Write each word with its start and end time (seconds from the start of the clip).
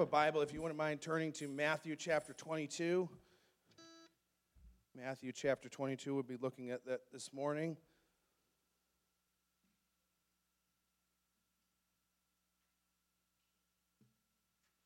a 0.00 0.06
Bible, 0.06 0.40
if 0.40 0.54
you 0.54 0.62
wouldn't 0.62 0.78
mind 0.78 1.02
turning 1.02 1.30
to 1.32 1.46
Matthew 1.46 1.94
chapter 1.94 2.32
22. 2.32 3.06
Matthew 4.96 5.30
chapter 5.30 5.68
22, 5.68 6.14
we'll 6.14 6.22
be 6.22 6.38
looking 6.40 6.70
at 6.70 6.86
that 6.86 7.00
this 7.12 7.34
morning. 7.34 7.76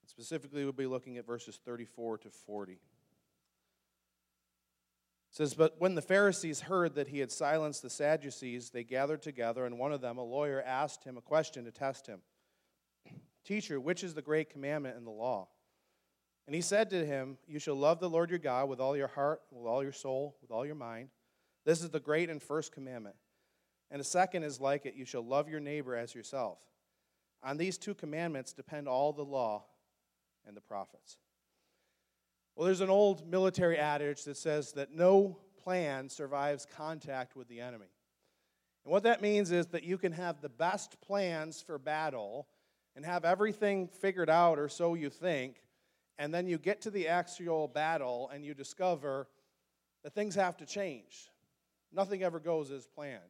Specifically, 0.07 0.65
we'll 0.65 0.73
be 0.73 0.87
looking 0.87 1.17
at 1.17 1.25
verses 1.25 1.61
34 1.65 2.19
to 2.19 2.31
40. 2.31 2.73
It 2.73 2.79
says, 5.31 5.55
But 5.55 5.77
when 5.79 5.95
the 5.95 6.03
Pharisees 6.03 6.63
heard 6.63 6.97
that 6.97 7.07
he 7.07 7.21
had 7.21 7.31
silenced 7.31 7.83
the 7.83 7.91
Sadducees, 7.91 8.71
they 8.71 8.83
gathered 8.83 9.23
together, 9.23 9.65
and 9.65 9.79
one 9.79 9.93
of 9.93 10.01
them, 10.01 10.19
a 10.19 10.25
lawyer, 10.25 10.61
asked 10.61 11.05
him 11.05 11.17
a 11.17 11.23
question 11.23 11.65
to 11.67 11.71
test 11.71 12.09
him. 12.09 12.21
Teacher, 13.45 13.81
which 13.81 14.03
is 14.03 14.15
the 14.15 14.23
great 14.23 14.51
commandment 14.51 14.97
in 14.97 15.05
the 15.05 15.11
law? 15.11 15.49
And 16.47 16.55
he 16.55 16.61
said 16.61 16.91
to 16.91 17.05
him, 17.05 17.39
You 17.47 17.59
shall 17.59 17.75
love 17.75 18.01
the 18.01 18.11
Lord 18.11 18.31
your 18.31 18.39
God 18.39 18.69
with 18.69 18.81
all 18.81 18.97
your 18.97 19.09
heart, 19.09 19.43
with 19.51 19.67
all 19.67 19.83
your 19.83 19.93
soul, 19.93 20.37
with 20.43 20.51
all 20.51 20.67
your 20.67 20.75
mind. 20.75 21.09
This 21.65 21.83
is 21.83 21.91
the 21.91 22.01
great 22.01 22.29
and 22.29 22.43
first 22.43 22.73
commandment. 22.73 23.17
And 23.91 24.01
the 24.01 24.05
second 24.05 24.43
is 24.43 24.61
like 24.61 24.87
it 24.87 24.95
you 24.95 25.05
shall 25.05 25.25
love 25.25 25.49
your 25.49 25.61
neighbor 25.61 25.95
as 25.95 26.15
yourself. 26.15 26.59
On 27.43 27.57
these 27.57 27.79
two 27.79 27.95
commandments 27.95 28.53
depend 28.53 28.89
all 28.89 29.13
the 29.13 29.25
law 29.25 29.65
and 30.47 30.57
the 30.57 30.61
prophets. 30.61 31.19
Well, 32.57 32.67
there's 32.67 32.81
an 32.81 32.91
old 32.91 33.27
military 33.27 33.79
adage 33.79 34.25
that 34.25 34.37
says 34.37 34.73
that 34.73 34.93
no 34.93 35.39
plan 35.63 36.09
survives 36.09 36.67
contact 36.77 37.37
with 37.37 37.49
the 37.49 37.61
enemy. 37.61 37.91
And 38.85 38.93
what 38.93 39.03
that 39.05 39.23
means 39.23 39.51
is 39.51 39.67
that 39.69 39.83
you 39.83 39.99
can 39.99 40.13
have 40.13 40.41
the 40.41 40.49
best 40.49 41.01
plans 41.01 41.63
for 41.63 41.79
battle 41.79 42.47
and 42.97 43.05
have 43.05 43.25
everything 43.25 43.89
figured 43.89 44.31
out, 44.31 44.59
or 44.59 44.69
so 44.69 44.95
you 44.95 45.11
think, 45.11 45.57
and 46.19 46.33
then 46.33 46.47
you 46.47 46.59
get 46.59 46.81
to 46.83 46.91
the 46.91 47.09
actual 47.09 47.69
battle 47.69 48.31
and 48.33 48.45
you 48.45 48.55
discover 48.55 49.29
that 50.03 50.15
things 50.15 50.35
have 50.35 50.57
to 50.59 50.67
change. 50.67 51.31
Nothing 51.93 52.23
ever 52.23 52.39
goes 52.39 52.71
as 52.71 52.87
planned. 52.87 53.21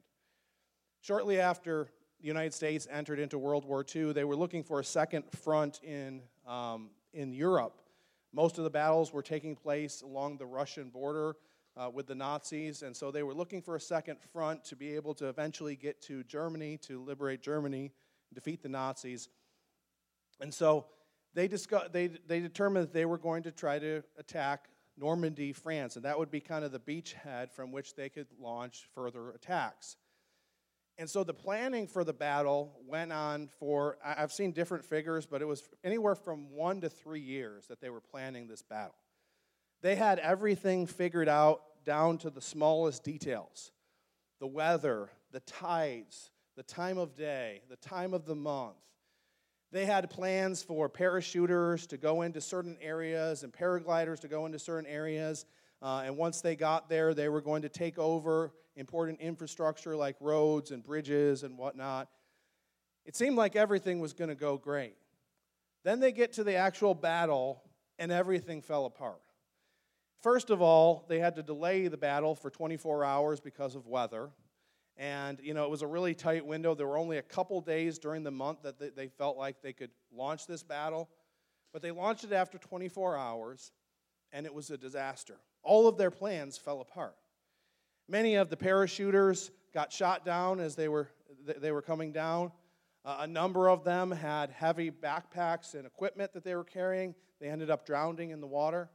Shortly 1.01 1.41
after 1.41 1.89
the 2.21 2.27
United 2.27 2.55
States 2.55 2.87
entered 2.91 3.19
into 3.19 3.39
World 3.39 3.65
War 3.65 3.85
II, 3.95 4.13
they 4.13 4.25
were 4.25 4.37
looking 4.37 4.63
for 4.63 4.81
a 4.81 4.85
second 4.85 5.25
front 5.33 5.81
in, 5.83 6.23
um, 6.47 6.91
in 7.13 7.33
Europe. 7.33 7.81
Most 8.33 8.59
of 8.59 8.65
the 8.65 8.71
battles 8.71 9.13
were 9.13 9.23
taking 9.23 9.55
place 9.55 10.03
along 10.03 10.39
the 10.39 10.47
Russian 10.47 10.91
border 10.91 11.37
uh, 11.77 11.91
with 11.93 12.07
the 12.07 12.15
Nazis, 12.15 12.83
and 12.83 12.97
so 12.97 13.11
they 13.11 13.23
were 13.23 13.35
looking 13.35 13.63
for 13.63 13.77
a 13.77 13.81
second 13.81 14.19
front 14.33 14.65
to 14.65 14.77
be 14.77 14.95
able 14.95 15.15
to 15.15 15.29
eventually 15.29 15.77
get 15.77 16.01
to 16.03 16.25
Germany, 16.25 16.79
to 16.79 17.03
liberate 17.03 17.43
Germany, 17.43 17.93
defeat 18.33 18.63
the 18.63 18.69
Nazis. 18.69 19.29
And 20.41 20.53
so 20.53 20.87
they, 21.35 21.49
discuss, 21.49 21.89
they, 21.93 22.09
they 22.09 22.41
determined 22.41 22.87
that 22.87 22.93
they 22.93 23.05
were 23.05 23.19
going 23.19 23.43
to 23.45 23.53
try 23.53 23.79
to 23.79 24.03
attack 24.19 24.69
Normandy, 24.97 25.53
France, 25.53 25.97
and 25.97 26.05
that 26.05 26.19
would 26.19 26.31
be 26.31 26.41
kind 26.41 26.65
of 26.65 26.73
the 26.73 26.79
beachhead 26.79 27.51
from 27.51 27.73
which 27.73 27.95
they 27.95 28.09
could 28.09 28.29
launch 28.39 28.89
further 28.95 29.31
attacks. 29.31 29.97
And 30.97 31.11
so 31.11 31.25
the 31.25 31.35
planning 31.35 31.89
for 31.89 32.05
the 32.05 32.13
battle 32.13 32.79
went 32.87 33.13
on 33.13 33.49
for, 33.59 33.99
I've 34.05 34.33
seen 34.33 34.53
different 34.53 34.85
figures, 34.85 35.27
but 35.27 35.43
it 35.43 35.47
was 35.47 35.69
anywhere 35.83 36.15
from 36.15 36.53
one 36.53 36.81
to 36.83 36.89
three 36.89 37.21
years 37.21 37.67
that 37.67 37.81
they 37.81 37.91
were 37.91 38.01
planning 38.01 38.47
this 38.47 38.63
battle. 38.63 38.95
They 39.83 39.97
had 39.97 40.21
everything 40.21 40.87
figured 40.87 41.29
out 41.29 41.63
down 41.85 42.19
to 42.19 42.31
the 42.31 42.41
smallest 42.41 43.05
details 43.05 43.71
the 44.41 44.47
weather, 44.47 45.09
the 45.33 45.41
tides, 45.41 46.31
the 46.57 46.63
time 46.63 46.99
of 46.99 47.15
day, 47.15 47.63
the 47.71 47.77
time 47.77 48.13
of 48.13 48.27
the 48.27 48.35
month, 48.35 48.77
they 49.75 49.87
had 49.87 50.09
plans 50.09 50.63
for 50.63 50.89
parachuters 50.89 51.89
to 51.89 51.97
go 51.97 52.23
into 52.23 52.41
certain 52.41 52.77
areas 52.81 53.43
and 53.43 53.53
paragliders 53.53 54.21
to 54.21 54.29
go 54.29 54.47
into 54.47 54.57
certain 54.57 54.89
areas. 54.89 55.47
Uh, 55.83 56.05
and 56.05 56.17
once 56.17 56.41
they 56.41 56.55
got 56.55 56.89
there, 56.89 57.13
they 57.13 57.29
were 57.29 57.41
going 57.41 57.63
to 57.63 57.69
take 57.69 57.99
over 57.99 58.53
important 58.77 59.21
infrastructure 59.21 59.97
like 59.97 60.15
roads 60.21 60.71
and 60.71 60.85
bridges 60.85 61.43
and 61.43 61.59
whatnot. 61.59 62.09
It 63.05 63.17
seemed 63.17 63.37
like 63.37 63.57
everything 63.57 63.99
was 63.99 64.13
going 64.13 64.29
to 64.29 64.37
go 64.37 64.57
great. 64.57 64.95
Then 65.83 65.99
they 65.99 66.13
get 66.13 66.35
to 66.35 66.45
the 66.45 66.55
actual 66.55 66.95
battle, 66.95 67.61
and 67.99 68.13
everything 68.13 68.63
fell 68.63 68.87
apart. 68.87 69.23
First 70.23 70.51
of 70.51 70.63
all, 70.63 71.05
they 71.09 71.19
had 71.19 71.35
to 71.35 71.43
delay 71.43 71.89
the 71.89 71.97
battle 71.97 72.37
for 72.37 72.49
24 72.49 73.05
hours 73.05 73.41
because 73.41 73.75
of 73.75 73.89
weather. 73.89 74.31
And, 74.97 75.41
you 75.43 75.55
know, 75.55 75.65
it 75.65 75.71
was 75.71 75.83
a 75.83 75.87
really 75.87 76.15
tight 76.15 76.47
window. 76.47 76.75
There 76.75 76.87
were 76.87 76.99
only 76.99 77.19
a 77.19 77.23
couple 77.23 77.61
days 77.61 77.99
during 77.99 78.23
the 78.23 78.31
month 78.31 78.63
that 78.63 78.97
they 78.97 79.09
felt 79.09 79.37
like 79.37 79.61
they 79.61 79.73
could 79.73 79.91
launch 80.13 80.47
this 80.47 80.63
battle. 80.63 81.09
But 81.73 81.83
they 81.83 81.91
launched 81.91 82.25
it 82.25 82.33
after 82.33 82.57
24 82.57 83.17
hours, 83.17 83.73
and 84.33 84.47
it 84.47 84.55
was 84.55 84.71
a 84.71 84.79
disaster. 84.79 85.35
All 85.65 85.89
of 85.89 85.99
their 85.99 86.13
plans 86.13 86.57
fell 86.57 86.81
apart. 86.81 87.17
Many 88.09 88.37
of 88.37 88.51
the 88.51 88.57
parachuters 88.57 89.51
got 89.73 89.93
shot 89.93 90.25
down 90.25 90.61
as 90.61 90.77
they 90.77 90.89
were, 90.89 91.09
they 91.45 91.73
were 91.73 91.83
coming 91.83 92.13
down. 92.13 92.53
Uh, 93.05 93.19
a 93.21 93.27
number 93.27 93.69
of 93.69 93.83
them 93.83 94.13
had 94.13 94.51
heavy 94.51 94.91
backpacks 94.91 95.75
and 95.75 95.85
equipment 95.85 96.33
that 96.33 96.45
they 96.45 96.55
were 96.55 96.65
carrying. 96.65 97.15
They 97.41 97.49
ended 97.49 97.71
up 97.71 97.85
drowning 97.85 98.31
in 98.31 98.41
the 98.41 98.47
water. 98.47 98.89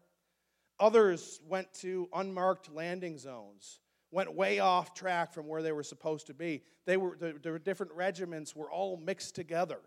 Others 0.79 1.41
went 1.47 1.71
to 1.75 2.07
unmarked 2.13 2.73
landing 2.73 3.17
zones 3.17 3.81
went 4.11 4.33
way 4.33 4.59
off 4.59 4.93
track 4.93 5.33
from 5.33 5.47
where 5.47 5.61
they 5.61 5.71
were 5.71 5.83
supposed 5.83 6.27
to 6.27 6.33
be. 6.33 6.63
They 6.85 6.97
were, 6.97 7.15
the, 7.17 7.35
the 7.41 7.59
different 7.59 7.91
regiments 7.93 8.55
were 8.55 8.71
all 8.71 8.97
mixed 8.97 9.35
together. 9.35 9.79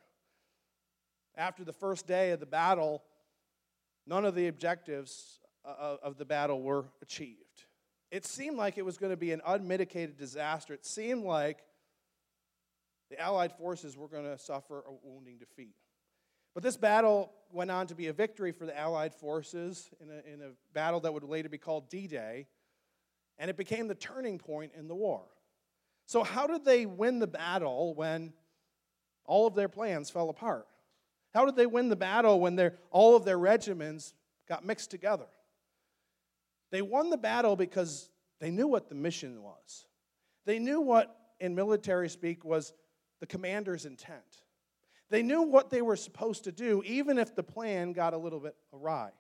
After 1.37 1.65
the 1.65 1.73
first 1.73 2.07
day 2.07 2.31
of 2.31 2.41
the 2.41 2.47
battle, 2.47 3.03
none 4.07 4.25
of 4.25 4.35
the 4.35 4.49
objectives 4.49 5.41
uh, 5.65 5.97
of 6.03 6.19
the 6.19 6.25
battle 6.25 6.63
were 6.63 6.85
achieved. 7.01 7.65
It 8.11 8.27
seemed 8.27 8.57
like 8.57 8.77
it 8.77 8.85
was 8.85 8.99
going 8.99 9.11
to 9.11 9.17
be 9.17 9.33
an 9.33 9.41
unmitigated 9.47 10.19
disaster. 10.19 10.75
It 10.75 10.85
seemed 10.85 11.25
like 11.25 11.59
the 13.11 13.19
Allied 13.19 13.53
forces 13.53 13.97
were 13.97 14.09
going 14.09 14.25
to 14.25 14.39
suffer 14.39 14.85
a 14.87 14.93
wounding 15.03 15.39
defeat. 15.39 15.75
But 16.55 16.63
this 16.63 16.77
battle 16.77 17.33
went 17.51 17.71
on 17.71 17.87
to 17.87 17.95
be 17.95 18.09
a 18.09 18.13
victory 18.13 18.53
for 18.53 18.67
the 18.67 18.79
Allied 18.79 19.15
forces 19.15 19.89
in 20.01 20.11
a, 20.11 20.33
in 20.33 20.43
a 20.43 20.53
battle 20.75 21.01
that 21.01 21.13
would 21.13 21.25
later 21.25 21.49
be 21.49 21.59
called 21.59 21.89
D 21.89 22.07
Day 22.07 22.47
and 23.43 23.51
it 23.51 23.57
became 23.57 23.89
the 23.89 23.95
turning 23.97 24.39
point 24.39 24.71
in 24.79 24.87
the 24.87 24.95
war. 24.95 25.21
So, 26.07 26.23
how 26.23 26.47
did 26.47 26.65
they 26.65 26.87
win 26.87 27.19
the 27.19 27.27
battle 27.27 27.93
when 27.93 28.33
all 29.25 29.49
of 29.49 29.57
their 29.57 29.69
plans 29.69 30.11
fell 30.11 30.31
apart? 30.31 30.69
How 31.35 31.45
did 31.45 31.57
they 31.57 31.67
win 31.67 31.89
the 31.89 31.97
battle 31.97 32.39
when 32.39 32.71
all 32.93 33.17
of 33.17 33.25
their 33.25 33.39
regiments 33.39 34.15
got 34.49 34.65
mixed 34.65 34.93
together? 34.93 35.27
They 36.71 36.83
won 36.83 37.11
the 37.11 37.17
battle 37.17 37.57
because 37.57 38.11
they 38.39 38.53
knew 38.53 38.69
what 38.69 38.89
the 38.89 38.95
mission 38.95 39.43
was. 39.43 39.87
They 40.45 40.61
knew 40.61 40.81
what, 40.81 41.13
in 41.41 41.57
military 41.57 42.11
speak, 42.11 42.45
was 42.45 42.73
the 43.19 43.27
commander's 43.27 43.87
intent. 43.87 44.43
They 45.11 45.25
knew 45.25 45.43
what 45.43 45.69
they 45.69 45.83
were 45.83 45.97
supposed 45.97 46.45
to 46.45 46.53
do, 46.53 46.81
even 46.87 47.19
if 47.19 47.35
the 47.35 47.43
plan 47.43 47.93
got 47.93 48.15
a 48.15 48.19
little 48.19 48.39
bit 48.39 48.55
awry. 48.73 49.11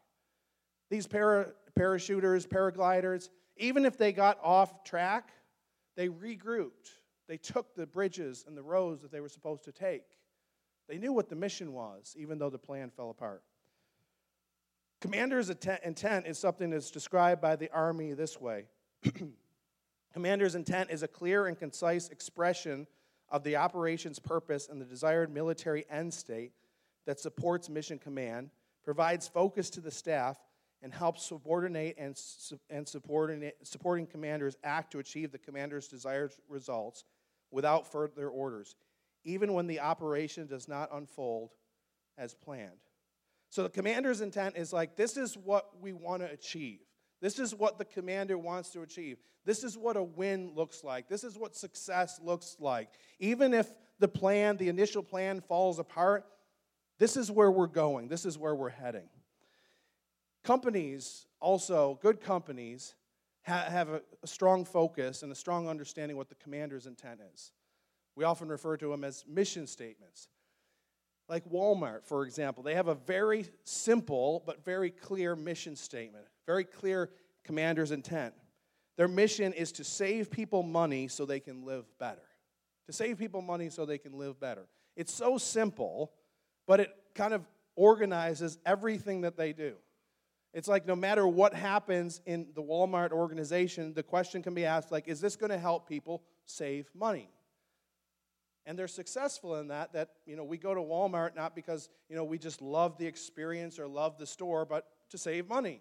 These 0.90 1.08
para, 1.08 1.48
parachuters, 1.76 2.46
paragliders, 2.46 3.28
even 3.56 3.84
if 3.84 3.96
they 3.96 4.12
got 4.12 4.38
off 4.42 4.84
track, 4.84 5.30
they 5.96 6.08
regrouped. 6.08 6.90
They 7.28 7.36
took 7.36 7.74
the 7.74 7.86
bridges 7.86 8.44
and 8.46 8.56
the 8.56 8.62
roads 8.62 9.02
that 9.02 9.12
they 9.12 9.20
were 9.20 9.28
supposed 9.28 9.64
to 9.64 9.72
take. 9.72 10.04
They 10.88 10.98
knew 10.98 11.12
what 11.12 11.28
the 11.28 11.36
mission 11.36 11.72
was, 11.72 12.14
even 12.18 12.38
though 12.38 12.50
the 12.50 12.58
plan 12.58 12.90
fell 12.90 13.10
apart. 13.10 13.42
Commander's 15.00 15.50
intent 15.50 16.26
is 16.26 16.38
something 16.38 16.70
that's 16.70 16.90
described 16.90 17.40
by 17.40 17.56
the 17.56 17.70
Army 17.70 18.12
this 18.12 18.40
way 18.40 18.66
Commander's 20.12 20.54
intent 20.54 20.90
is 20.90 21.02
a 21.02 21.08
clear 21.08 21.46
and 21.46 21.58
concise 21.58 22.08
expression 22.10 22.86
of 23.30 23.42
the 23.42 23.56
operation's 23.56 24.18
purpose 24.18 24.68
and 24.68 24.80
the 24.80 24.84
desired 24.84 25.32
military 25.32 25.86
end 25.90 26.12
state 26.12 26.52
that 27.06 27.18
supports 27.18 27.68
mission 27.68 27.98
command, 27.98 28.50
provides 28.84 29.26
focus 29.26 29.70
to 29.70 29.80
the 29.80 29.90
staff, 29.90 30.36
and 30.82 30.92
helps 30.92 31.24
subordinate 31.24 31.96
and, 31.96 32.20
and 32.68 32.88
subordinate, 32.88 33.56
supporting 33.62 34.06
commanders 34.06 34.56
act 34.64 34.90
to 34.92 34.98
achieve 34.98 35.30
the 35.30 35.38
commander's 35.38 35.88
desired 35.88 36.32
results 36.48 37.04
without 37.50 37.90
further 37.90 38.28
orders, 38.28 38.76
even 39.24 39.52
when 39.52 39.66
the 39.66 39.80
operation 39.80 40.46
does 40.46 40.68
not 40.68 40.88
unfold 40.92 41.50
as 42.18 42.34
planned. 42.34 42.70
So 43.50 43.62
the 43.62 43.68
commander's 43.68 44.20
intent 44.22 44.56
is 44.56 44.72
like, 44.72 44.96
this 44.96 45.16
is 45.16 45.36
what 45.36 45.80
we 45.80 45.92
want 45.92 46.22
to 46.22 46.30
achieve. 46.30 46.80
This 47.20 47.38
is 47.38 47.54
what 47.54 47.78
the 47.78 47.84
commander 47.84 48.36
wants 48.36 48.70
to 48.70 48.82
achieve. 48.82 49.18
This 49.44 49.62
is 49.62 49.78
what 49.78 49.96
a 49.96 50.02
win 50.02 50.52
looks 50.56 50.82
like. 50.82 51.08
This 51.08 51.22
is 51.22 51.38
what 51.38 51.54
success 51.54 52.18
looks 52.22 52.56
like. 52.58 52.88
Even 53.20 53.54
if 53.54 53.70
the 54.00 54.08
plan, 54.08 54.56
the 54.56 54.68
initial 54.68 55.02
plan, 55.02 55.40
falls 55.40 55.78
apart, 55.78 56.24
this 56.98 57.16
is 57.16 57.30
where 57.30 57.50
we're 57.50 57.66
going. 57.66 58.08
This 58.08 58.26
is 58.26 58.38
where 58.38 58.54
we're 58.54 58.70
heading. 58.70 59.08
Companies, 60.44 61.26
also, 61.40 61.98
good 62.02 62.20
companies, 62.20 62.94
ha- 63.46 63.66
have 63.68 63.88
a, 63.88 64.02
a 64.22 64.26
strong 64.26 64.64
focus 64.64 65.22
and 65.22 65.30
a 65.30 65.36
strong 65.36 65.68
understanding 65.68 66.16
what 66.16 66.28
the 66.28 66.34
commander's 66.36 66.86
intent 66.86 67.20
is. 67.32 67.52
We 68.16 68.24
often 68.24 68.48
refer 68.48 68.76
to 68.76 68.88
them 68.88 69.04
as 69.04 69.24
mission 69.28 69.66
statements. 69.66 70.28
Like 71.28 71.48
Walmart, 71.48 72.04
for 72.04 72.24
example, 72.24 72.62
they 72.62 72.74
have 72.74 72.88
a 72.88 72.94
very 72.94 73.46
simple 73.64 74.42
but 74.44 74.64
very 74.64 74.90
clear 74.90 75.36
mission 75.36 75.76
statement, 75.76 76.26
very 76.46 76.64
clear 76.64 77.10
commander's 77.44 77.90
intent. 77.90 78.34
Their 78.96 79.08
mission 79.08 79.52
is 79.52 79.72
to 79.72 79.84
save 79.84 80.30
people 80.30 80.62
money 80.62 81.08
so 81.08 81.24
they 81.24 81.40
can 81.40 81.64
live 81.64 81.86
better. 81.98 82.22
To 82.86 82.92
save 82.92 83.18
people 83.18 83.40
money 83.40 83.70
so 83.70 83.86
they 83.86 83.98
can 83.98 84.18
live 84.18 84.38
better. 84.38 84.66
It's 84.96 85.14
so 85.14 85.38
simple, 85.38 86.12
but 86.66 86.80
it 86.80 86.90
kind 87.14 87.32
of 87.32 87.46
organizes 87.76 88.58
everything 88.66 89.22
that 89.22 89.36
they 89.36 89.52
do. 89.52 89.76
It's 90.54 90.68
like 90.68 90.86
no 90.86 90.94
matter 90.94 91.26
what 91.26 91.54
happens 91.54 92.20
in 92.26 92.48
the 92.54 92.62
Walmart 92.62 93.10
organization, 93.10 93.94
the 93.94 94.02
question 94.02 94.42
can 94.42 94.54
be 94.54 94.66
asked 94.66 94.92
like, 94.92 95.08
is 95.08 95.20
this 95.20 95.34
going 95.36 95.50
to 95.50 95.58
help 95.58 95.88
people 95.88 96.22
save 96.44 96.90
money? 96.94 97.30
And 98.66 98.78
they're 98.78 98.86
successful 98.88 99.56
in 99.56 99.68
that, 99.68 99.92
that, 99.94 100.10
you 100.26 100.36
know, 100.36 100.44
we 100.44 100.58
go 100.58 100.74
to 100.74 100.80
Walmart 100.80 101.34
not 101.34 101.56
because, 101.56 101.88
you 102.08 102.14
know, 102.14 102.24
we 102.24 102.38
just 102.38 102.62
love 102.62 102.96
the 102.98 103.06
experience 103.06 103.78
or 103.78 103.88
love 103.88 104.18
the 104.18 104.26
store, 104.26 104.64
but 104.64 104.86
to 105.10 105.18
save 105.18 105.48
money. 105.48 105.80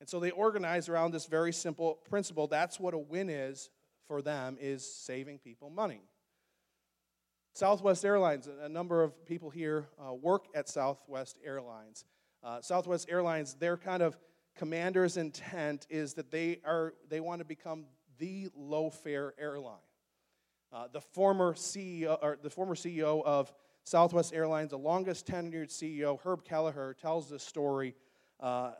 And 0.00 0.08
so 0.08 0.20
they 0.20 0.32
organize 0.32 0.88
around 0.88 1.12
this 1.12 1.26
very 1.26 1.52
simple 1.52 1.94
principle. 2.10 2.46
That's 2.48 2.78
what 2.78 2.92
a 2.92 2.98
win 2.98 3.30
is 3.30 3.70
for 4.06 4.20
them, 4.20 4.58
is 4.60 4.84
saving 4.84 5.38
people 5.38 5.70
money. 5.70 6.02
Southwest 7.54 8.04
Airlines, 8.04 8.48
a 8.62 8.68
number 8.68 9.02
of 9.02 9.24
people 9.24 9.48
here 9.48 9.86
uh, 10.04 10.12
work 10.12 10.46
at 10.54 10.68
Southwest 10.68 11.38
Airlines. 11.44 12.04
Uh, 12.44 12.60
Southwest 12.60 13.08
Airlines, 13.10 13.54
their 13.54 13.76
kind 13.78 14.02
of 14.02 14.18
commander's 14.54 15.16
intent 15.16 15.86
is 15.88 16.14
that 16.14 16.30
they 16.30 16.60
are 16.64 16.92
they 17.08 17.20
want 17.20 17.40
to 17.40 17.44
become 17.44 17.86
the 18.18 18.48
low 18.54 18.90
fare 18.90 19.32
airline. 19.38 19.78
Uh, 20.72 20.88
the 20.92 21.00
former 21.00 21.54
CEO 21.54 22.18
or 22.20 22.38
the 22.42 22.50
former 22.50 22.74
CEO 22.74 23.24
of 23.24 23.52
Southwest 23.84 24.34
Airlines, 24.34 24.70
the 24.70 24.78
longest 24.78 25.26
tenured 25.26 25.70
CEO, 25.70 26.18
Herb 26.20 26.44
Kelleher, 26.44 26.94
tells 27.00 27.30
this 27.30 27.42
story. 27.42 27.94
Uh, 28.38 28.72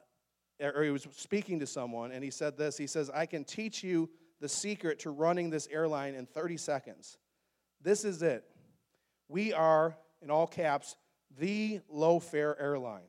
or 0.60 0.84
he 0.84 0.90
was 0.90 1.06
speaking 1.16 1.58
to 1.58 1.66
someone, 1.66 2.12
and 2.12 2.22
he 2.22 2.30
said 2.30 2.56
this. 2.56 2.76
He 2.76 2.86
says, 2.86 3.10
"I 3.10 3.26
can 3.26 3.44
teach 3.44 3.82
you 3.82 4.10
the 4.40 4.48
secret 4.48 4.98
to 5.00 5.10
running 5.10 5.48
this 5.48 5.66
airline 5.68 6.14
in 6.14 6.26
30 6.26 6.58
seconds. 6.58 7.16
This 7.80 8.04
is 8.04 8.22
it. 8.22 8.44
We 9.28 9.52
are, 9.52 9.96
in 10.20 10.30
all 10.30 10.46
caps, 10.46 10.96
the 11.38 11.80
low 11.88 12.20
fare 12.20 12.60
airline. 12.60 13.08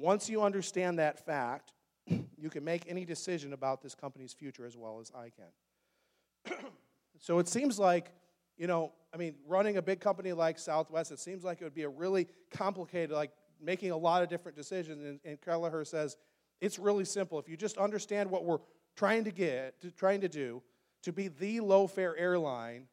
Once 0.00 0.30
you 0.30 0.42
understand 0.42 0.98
that 0.98 1.24
fact, 1.24 1.72
you 2.38 2.48
can 2.48 2.64
make 2.64 2.84
any 2.88 3.04
decision 3.04 3.52
about 3.52 3.82
this 3.82 3.94
company's 3.94 4.32
future 4.32 4.64
as 4.64 4.76
well 4.76 4.98
as 4.98 5.12
I 5.14 5.30
can. 5.30 6.56
so 7.18 7.38
it 7.38 7.48
seems 7.48 7.78
like, 7.78 8.12
you 8.56 8.66
know, 8.66 8.92
I 9.12 9.18
mean, 9.18 9.34
running 9.46 9.76
a 9.76 9.82
big 9.82 10.00
company 10.00 10.32
like 10.32 10.58
Southwest, 10.58 11.12
it 11.12 11.18
seems 11.18 11.44
like 11.44 11.60
it 11.60 11.64
would 11.64 11.74
be 11.74 11.82
a 11.82 11.88
really 11.88 12.28
complicated, 12.50 13.10
like 13.10 13.30
making 13.60 13.90
a 13.90 13.96
lot 13.96 14.22
of 14.22 14.30
different 14.30 14.56
decisions. 14.56 15.04
And, 15.04 15.20
and 15.24 15.40
Kelleher 15.40 15.84
says 15.84 16.16
it's 16.62 16.78
really 16.78 17.04
simple. 17.04 17.38
If 17.38 17.48
you 17.48 17.56
just 17.56 17.76
understand 17.76 18.30
what 18.30 18.44
we're 18.44 18.60
trying 18.96 19.24
to 19.24 19.30
get, 19.30 19.80
to, 19.82 19.90
trying 19.90 20.22
to 20.22 20.28
do, 20.28 20.62
to 21.02 21.12
be 21.12 21.28
the 21.28 21.60
low 21.60 21.86
fare 21.86 22.16
airline, 22.16 22.86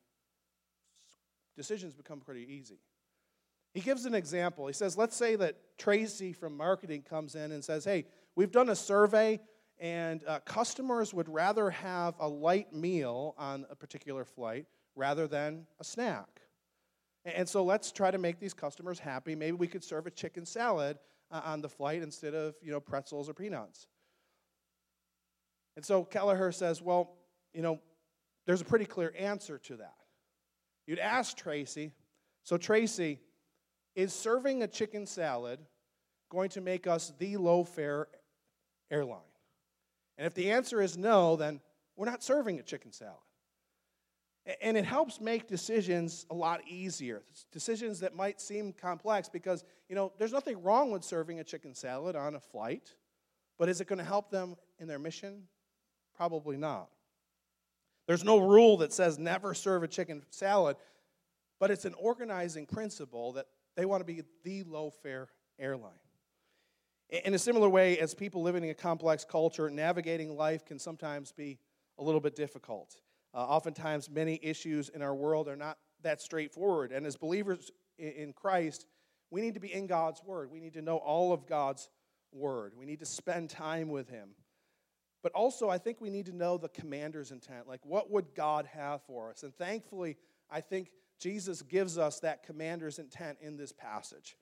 decisions 1.55 1.93
become 1.93 2.19
pretty 2.19 2.45
easy. 2.49 2.79
He 3.77 3.83
gives 3.83 4.05
an 4.05 4.15
example. 4.15 4.65
He 4.65 4.73
says, 4.73 4.97
let's 4.97 5.15
say 5.15 5.35
that 5.35 5.55
Tracy 5.77 6.33
from 6.33 6.57
marketing 6.57 7.03
comes 7.03 7.35
in 7.35 7.51
and 7.51 7.63
says, 7.63 7.85
hey, 7.85 8.05
we've 8.35 8.51
done 8.51 8.69
a 8.69 8.75
survey 8.75 9.39
and 9.77 10.23
uh, 10.25 10.39
customers 10.39 11.13
would 11.13 11.29
rather 11.29 11.69
have 11.69 12.15
a 12.19 12.27
light 12.27 12.73
meal 12.73 13.35
on 13.37 13.67
a 13.69 13.75
particular 13.75 14.25
flight 14.25 14.65
rather 14.95 15.27
than 15.27 15.67
a 15.79 15.83
snack. 15.83 16.41
And 17.23 17.47
so 17.47 17.63
let's 17.63 17.91
try 17.91 18.09
to 18.09 18.17
make 18.17 18.39
these 18.39 18.55
customers 18.55 18.97
happy. 18.97 19.35
Maybe 19.35 19.55
we 19.55 19.67
could 19.67 19.83
serve 19.83 20.07
a 20.07 20.11
chicken 20.11 20.47
salad 20.47 20.97
uh, 21.29 21.41
on 21.45 21.61
the 21.61 21.69
flight 21.69 22.01
instead 22.01 22.33
of, 22.33 22.55
you 22.63 22.71
know, 22.71 22.79
pretzels 22.79 23.29
or 23.29 23.35
peanuts. 23.35 23.85
And 25.75 25.85
so 25.85 26.03
Kelleher 26.03 26.51
says, 26.51 26.81
well, 26.81 27.11
you 27.53 27.61
know, 27.61 27.79
there's 28.47 28.61
a 28.61 28.65
pretty 28.65 28.85
clear 28.85 29.13
answer 29.15 29.59
to 29.59 29.75
that. 29.75 29.93
You'd 30.87 30.97
ask 30.97 31.37
Tracy, 31.37 31.91
so 32.41 32.57
Tracy, 32.57 33.19
is 33.97 34.13
serving 34.13 34.61
a 34.61 34.67
chicken 34.67 35.07
salad 35.07 35.59
going 36.29 36.49
to 36.49 36.61
make 36.61 36.85
us 36.85 37.11
the 37.17 37.35
low 37.35 37.63
fare 37.63 38.07
airline? 38.91 39.19
And 40.17 40.27
if 40.27 40.35
the 40.35 40.51
answer 40.51 40.81
is 40.81 40.95
no, 40.95 41.35
then 41.35 41.59
we're 41.95 42.05
not 42.05 42.23
serving 42.23 42.59
a 42.59 42.63
chicken 42.63 42.93
salad. 42.93 43.15
And 44.61 44.77
it 44.77 44.85
helps 44.85 45.19
make 45.19 45.47
decisions 45.47 46.25
a 46.29 46.35
lot 46.35 46.61
easier. 46.67 47.23
Decisions 47.51 47.99
that 47.99 48.15
might 48.15 48.39
seem 48.39 48.71
complex 48.71 49.27
because, 49.27 49.65
you 49.89 49.95
know, 49.95 50.13
there's 50.19 50.31
nothing 50.31 50.61
wrong 50.61 50.91
with 50.91 51.03
serving 51.03 51.39
a 51.39 51.43
chicken 51.43 51.73
salad 51.73 52.15
on 52.15 52.35
a 52.35 52.39
flight, 52.39 52.93
but 53.57 53.67
is 53.67 53.81
it 53.81 53.87
going 53.87 53.99
to 53.99 54.05
help 54.05 54.29
them 54.29 54.55
in 54.79 54.87
their 54.87 54.99
mission? 54.99 55.43
Probably 56.15 56.55
not. 56.55 56.87
There's 58.07 58.23
no 58.23 58.37
rule 58.37 58.77
that 58.77 58.93
says 58.93 59.19
never 59.19 59.53
serve 59.53 59.83
a 59.83 59.87
chicken 59.87 60.23
salad, 60.29 60.77
but 61.59 61.71
it's 61.71 61.83
an 61.83 61.95
organizing 61.95 62.67
principle 62.67 63.33
that 63.33 63.47
they 63.77 63.85
want 63.85 64.01
to 64.01 64.05
be 64.05 64.23
the 64.43 64.63
low 64.63 64.89
fare 64.89 65.29
airline. 65.57 65.93
In 67.09 67.33
a 67.33 67.39
similar 67.39 67.69
way, 67.69 67.97
as 67.99 68.13
people 68.13 68.41
living 68.41 68.65
in 68.65 68.69
a 68.71 68.73
complex 68.73 69.23
culture, 69.23 69.69
navigating 69.69 70.35
life 70.35 70.65
can 70.65 70.77
sometimes 70.77 71.31
be 71.31 71.57
a 71.97 72.03
little 72.03 72.19
bit 72.19 72.35
difficult. 72.35 72.95
Uh, 73.33 73.37
oftentimes, 73.37 74.09
many 74.09 74.39
issues 74.43 74.89
in 74.89 75.01
our 75.01 75.15
world 75.15 75.47
are 75.47 75.55
not 75.55 75.77
that 76.01 76.19
straightforward. 76.21 76.91
And 76.91 77.05
as 77.05 77.15
believers 77.15 77.71
in 77.97 78.33
Christ, 78.33 78.87
we 79.31 79.41
need 79.41 79.53
to 79.53 79.59
be 79.59 79.73
in 79.73 79.87
God's 79.87 80.21
Word. 80.23 80.51
We 80.51 80.59
need 80.59 80.73
to 80.73 80.81
know 80.81 80.97
all 80.97 81.31
of 81.31 81.45
God's 81.45 81.87
Word. 82.33 82.73
We 82.75 82.85
need 82.85 82.99
to 82.99 83.05
spend 83.05 83.49
time 83.49 83.89
with 83.89 84.09
Him. 84.09 84.29
But 85.23 85.31
also, 85.33 85.69
I 85.69 85.77
think 85.77 86.01
we 86.01 86.09
need 86.09 86.25
to 86.25 86.35
know 86.35 86.57
the 86.57 86.69
commander's 86.69 87.31
intent. 87.31 87.67
Like, 87.67 87.85
what 87.85 88.11
would 88.11 88.35
God 88.35 88.65
have 88.67 89.01
for 89.03 89.29
us? 89.29 89.43
And 89.43 89.55
thankfully, 89.55 90.17
I 90.49 90.61
think 90.61 90.91
Jesus 91.19 91.61
gives 91.61 91.97
us 91.97 92.19
that 92.19 92.43
commander's 92.43 92.99
intent 92.99 93.37
in 93.41 93.57
this 93.57 93.71
passage. 93.71 94.37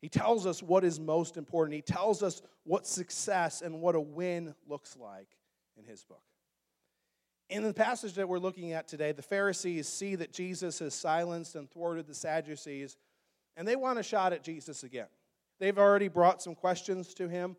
He 0.00 0.08
tells 0.08 0.46
us 0.46 0.62
what 0.62 0.84
is 0.84 1.00
most 1.00 1.36
important. 1.36 1.74
He 1.74 1.82
tells 1.82 2.22
us 2.22 2.42
what 2.64 2.86
success 2.86 3.62
and 3.62 3.80
what 3.80 3.94
a 3.94 4.00
win 4.00 4.54
looks 4.68 4.96
like 4.96 5.28
in 5.76 5.84
his 5.84 6.04
book. 6.04 6.22
In 7.50 7.62
the 7.62 7.74
passage 7.74 8.14
that 8.14 8.28
we're 8.28 8.38
looking 8.38 8.72
at 8.72 8.88
today, 8.88 9.12
the 9.12 9.22
Pharisees 9.22 9.88
see 9.88 10.14
that 10.16 10.32
Jesus 10.32 10.78
has 10.78 10.94
silenced 10.94 11.56
and 11.56 11.70
thwarted 11.70 12.06
the 12.06 12.14
Sadducees, 12.14 12.96
and 13.56 13.66
they 13.66 13.76
want 13.76 13.98
a 13.98 14.02
shot 14.02 14.32
at 14.32 14.42
Jesus 14.42 14.82
again. 14.82 15.08
They've 15.58 15.78
already 15.78 16.08
brought 16.08 16.42
some 16.42 16.54
questions 16.54 17.14
to 17.14 17.28
him, 17.28 17.56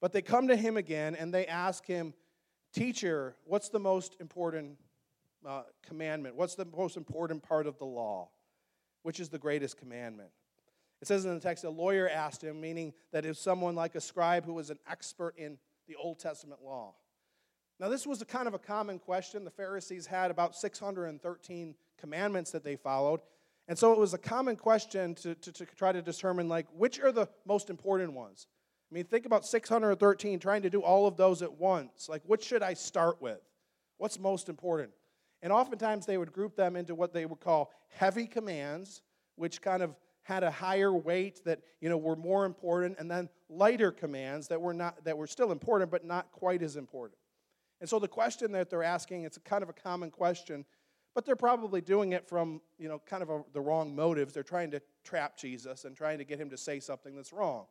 but 0.00 0.12
they 0.12 0.22
come 0.22 0.48
to 0.48 0.56
him 0.56 0.76
again 0.76 1.14
and 1.14 1.32
they 1.32 1.46
ask 1.46 1.84
him, 1.86 2.14
Teacher, 2.72 3.36
what's 3.44 3.68
the 3.68 3.78
most 3.78 4.16
important 4.20 4.76
uh, 5.46 5.62
commandment? 5.86 6.36
What's 6.36 6.54
the 6.54 6.64
most 6.64 6.96
important 6.96 7.42
part 7.42 7.66
of 7.66 7.78
the 7.78 7.84
law? 7.84 8.28
Which 9.02 9.20
is 9.20 9.28
the 9.28 9.38
greatest 9.38 9.78
commandment? 9.78 10.30
It 11.00 11.08
says 11.08 11.24
in 11.24 11.34
the 11.34 11.40
text, 11.40 11.64
a 11.64 11.70
lawyer 11.70 12.08
asked 12.08 12.42
him, 12.42 12.60
meaning 12.60 12.92
that 13.12 13.24
if 13.24 13.36
someone 13.36 13.74
like 13.74 13.94
a 13.94 14.00
scribe 14.00 14.44
who 14.44 14.54
was 14.54 14.70
an 14.70 14.78
expert 14.90 15.34
in 15.36 15.58
the 15.86 15.94
Old 15.96 16.18
Testament 16.18 16.62
law. 16.64 16.94
Now, 17.78 17.88
this 17.88 18.06
was 18.06 18.22
a 18.22 18.24
kind 18.24 18.48
of 18.48 18.54
a 18.54 18.58
common 18.58 18.98
question. 18.98 19.44
The 19.44 19.50
Pharisees 19.50 20.06
had 20.06 20.30
about 20.30 20.56
613 20.56 21.74
commandments 21.98 22.50
that 22.52 22.64
they 22.64 22.76
followed. 22.76 23.20
And 23.68 23.78
so 23.78 23.92
it 23.92 23.98
was 23.98 24.14
a 24.14 24.18
common 24.18 24.56
question 24.56 25.14
to, 25.16 25.34
to, 25.34 25.52
to, 25.52 25.66
try 25.66 25.92
to 25.92 26.00
determine, 26.00 26.48
like, 26.48 26.66
which 26.74 27.00
are 27.00 27.12
the 27.12 27.28
most 27.44 27.68
important 27.68 28.12
ones? 28.12 28.46
I 28.90 28.94
mean, 28.94 29.04
think 29.04 29.26
about 29.26 29.44
613, 29.44 30.38
trying 30.38 30.62
to 30.62 30.70
do 30.70 30.80
all 30.80 31.06
of 31.06 31.16
those 31.16 31.42
at 31.42 31.52
once. 31.52 32.08
Like, 32.08 32.22
which 32.24 32.44
should 32.44 32.62
I 32.62 32.74
start 32.74 33.20
with? 33.20 33.40
What's 33.98 34.18
most 34.18 34.48
important? 34.48 34.92
And 35.46 35.52
oftentimes 35.52 36.06
they 36.06 36.18
would 36.18 36.32
group 36.32 36.56
them 36.56 36.74
into 36.74 36.96
what 36.96 37.12
they 37.12 37.24
would 37.24 37.38
call 37.38 37.70
heavy 37.86 38.26
commands, 38.26 39.02
which 39.36 39.62
kind 39.62 39.80
of 39.80 39.94
had 40.22 40.42
a 40.42 40.50
higher 40.50 40.92
weight 40.92 41.44
that 41.44 41.60
you 41.80 41.88
know 41.88 41.96
were 41.96 42.16
more 42.16 42.44
important, 42.46 42.98
and 42.98 43.08
then 43.08 43.28
lighter 43.48 43.92
commands 43.92 44.48
that 44.48 44.60
were 44.60 44.74
not 44.74 45.04
that 45.04 45.16
were 45.16 45.28
still 45.28 45.52
important 45.52 45.88
but 45.88 46.04
not 46.04 46.32
quite 46.32 46.62
as 46.62 46.74
important. 46.74 47.16
And 47.80 47.88
so 47.88 48.00
the 48.00 48.08
question 48.08 48.50
that 48.50 48.70
they're 48.70 48.82
asking, 48.82 49.22
it's 49.22 49.38
kind 49.44 49.62
of 49.62 49.68
a 49.68 49.72
common 49.72 50.10
question, 50.10 50.64
but 51.14 51.24
they're 51.24 51.36
probably 51.36 51.80
doing 51.80 52.10
it 52.10 52.28
from 52.28 52.60
you 52.76 52.88
know 52.88 53.00
kind 53.06 53.22
of 53.22 53.30
a, 53.30 53.44
the 53.52 53.60
wrong 53.60 53.94
motives. 53.94 54.34
They're 54.34 54.42
trying 54.42 54.72
to 54.72 54.82
trap 55.04 55.36
Jesus 55.36 55.84
and 55.84 55.96
trying 55.96 56.18
to 56.18 56.24
get 56.24 56.40
him 56.40 56.50
to 56.50 56.56
say 56.56 56.80
something 56.80 57.14
that's 57.14 57.32
wrong. 57.32 57.66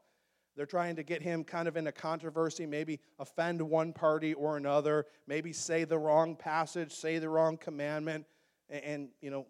They're 0.55 0.65
trying 0.65 0.95
to 0.95 1.03
get 1.03 1.21
him 1.21 1.43
kind 1.43 1.67
of 1.67 1.75
in 1.75 1.87
a 1.87 1.91
controversy, 1.91 2.65
maybe 2.65 2.99
offend 3.19 3.61
one 3.61 3.91
party 3.91 4.33
or 4.33 4.57
another, 4.57 5.05
maybe 5.27 5.51
say 5.51 5.83
the 5.83 5.97
wrong 5.97 6.35
passage, 6.35 6.93
say 6.93 7.19
the 7.19 7.29
wrong 7.29 7.57
commandment, 7.57 8.25
and, 8.69 8.83
and 8.83 9.09
you 9.21 9.29
know, 9.29 9.45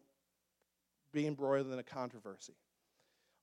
be 1.11 1.27
embroiled 1.27 1.71
in 1.71 1.77
a 1.77 1.83
controversy. 1.83 2.53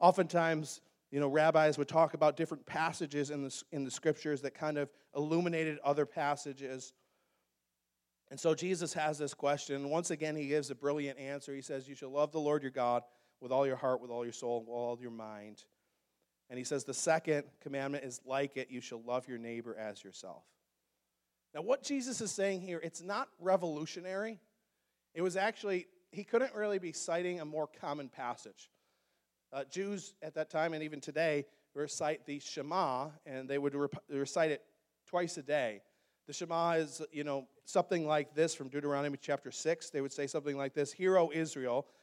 Oftentimes, 0.01 0.81
you 1.13 1.21
know, 1.21 1.29
rabbis 1.29 1.79
would 1.79 1.89
talk 1.89 2.15
about 2.15 2.37
different 2.37 2.67
passages 2.67 3.31
in 3.31 3.45
the, 3.45 3.63
in 3.71 3.85
the 3.85 3.91
scriptures 3.91 4.41
that 4.43 4.55
kind 4.55 4.77
of 4.79 4.91
illuminated 5.15 5.79
other 5.85 6.07
passages. 6.07 6.93
And 8.31 8.41
so 8.41 8.55
Jesus 8.55 8.93
has 8.95 9.19
this 9.19 9.35
question. 9.35 9.91
Once 9.91 10.11
again, 10.11 10.35
he 10.35 10.49
gives 10.49 10.71
a 10.71 10.75
brilliant 10.75 11.19
answer. 11.19 11.55
He 11.55 11.61
says, 11.61 11.87
You 11.87 11.95
shall 11.95 12.11
love 12.11 12.33
the 12.33 12.41
Lord 12.41 12.63
your 12.63 12.71
God 12.73 13.03
with 13.41 13.53
all 13.53 13.67
your 13.67 13.77
heart, 13.77 14.01
with 14.01 14.11
all 14.11 14.25
your 14.25 14.33
soul, 14.33 14.61
with 14.61 14.71
all 14.71 14.99
your 15.01 15.11
mind. 15.11 15.65
And 16.53 16.59
he 16.59 16.65
says 16.65 16.85
the 16.85 16.93
second 16.93 17.45
commandment 17.63 18.05
is 18.05 18.21
like 18.27 18.59
it 18.59 18.71
you 18.71 18.83
shall 18.83 19.01
love 19.01 19.27
your 19.27 19.39
neighbor 19.39 19.75
as 19.75 20.05
yourself. 20.05 20.43
Now, 21.55 21.63
what 21.63 21.83
Jesus 21.83 22.21
is 22.21 22.31
saying 22.31 22.61
here, 22.61 22.79
it's 22.85 23.01
not 23.01 23.29
revolutionary. 23.41 24.39
It 25.15 25.23
was 25.23 25.35
actually, 25.35 25.87
he 26.11 26.25
couldn't 26.25 26.55
really 26.55 26.79
be 26.79 26.93
citing 26.93 27.41
a 27.41 27.47
more 27.47 27.71
common 27.81 28.11
passage. 28.11 28.69
Uh, 29.51 29.65
Jews 29.65 30.13
at 30.21 30.35
that 30.35 30.51
time 30.51 30.75
and 30.75 30.83
even 30.83 31.01
today 31.01 31.47
recite 31.73 32.27
the 32.27 32.39
Shema, 32.39 33.09
and 33.25 33.49
they 33.49 33.57
would 33.57 33.75
recite 34.11 34.51
it 34.51 34.63
twice 35.07 35.39
a 35.39 35.43
day. 35.43 35.81
The 36.27 36.35
Shema 36.35 36.73
is, 36.73 37.01
you 37.13 37.25
know, 37.25 37.47
something 37.65 38.07
like 38.07 38.35
this 38.35 38.55
from 38.55 38.69
Deuteronomy 38.69 39.17
chapter 39.19 39.51
6. 39.51 39.89
They 39.89 40.03
would 40.03 40.13
say 40.13 40.27
something 40.27 40.59
like 40.59 40.75
this 40.75 40.93
Hear, 40.93 41.17
O 41.17 41.31
Israel, 41.33 41.87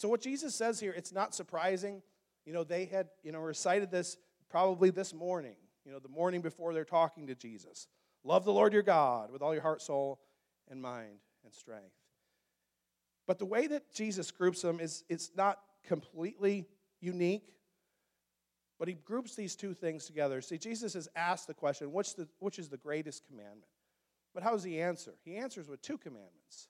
So 0.00 0.08
what 0.08 0.22
Jesus 0.22 0.54
says 0.54 0.80
here, 0.80 0.94
it's 0.96 1.12
not 1.12 1.34
surprising. 1.34 2.00
You 2.46 2.54
know, 2.54 2.64
they 2.64 2.86
had, 2.86 3.08
you 3.22 3.32
know, 3.32 3.38
recited 3.40 3.90
this 3.90 4.16
probably 4.48 4.88
this 4.88 5.12
morning, 5.12 5.56
you 5.84 5.92
know, 5.92 5.98
the 5.98 6.08
morning 6.08 6.40
before 6.40 6.72
they're 6.72 6.86
talking 6.86 7.26
to 7.26 7.34
Jesus. 7.34 7.86
Love 8.24 8.46
the 8.46 8.52
Lord 8.52 8.72
your 8.72 8.80
God 8.80 9.30
with 9.30 9.42
all 9.42 9.52
your 9.52 9.62
heart, 9.62 9.82
soul, 9.82 10.18
and 10.70 10.80
mind 10.80 11.18
and 11.44 11.52
strength. 11.52 11.92
But 13.26 13.38
the 13.38 13.44
way 13.44 13.66
that 13.66 13.92
Jesus 13.92 14.30
groups 14.30 14.62
them 14.62 14.80
is 14.80 15.04
it's 15.10 15.32
not 15.36 15.58
completely 15.86 16.66
unique, 17.02 17.52
but 18.78 18.88
he 18.88 18.94
groups 18.94 19.34
these 19.34 19.54
two 19.54 19.74
things 19.74 20.06
together. 20.06 20.40
See, 20.40 20.56
Jesus 20.56 20.94
has 20.94 21.10
asked 21.14 21.46
the 21.46 21.52
question, 21.52 21.92
which, 21.92 22.14
the, 22.14 22.26
which 22.38 22.58
is 22.58 22.70
the 22.70 22.78
greatest 22.78 23.26
commandment? 23.26 23.68
But 24.32 24.44
how 24.44 24.52
does 24.52 24.64
he 24.64 24.80
answer? 24.80 25.12
He 25.26 25.36
answers 25.36 25.68
with 25.68 25.82
two 25.82 25.98
commandments. 25.98 26.68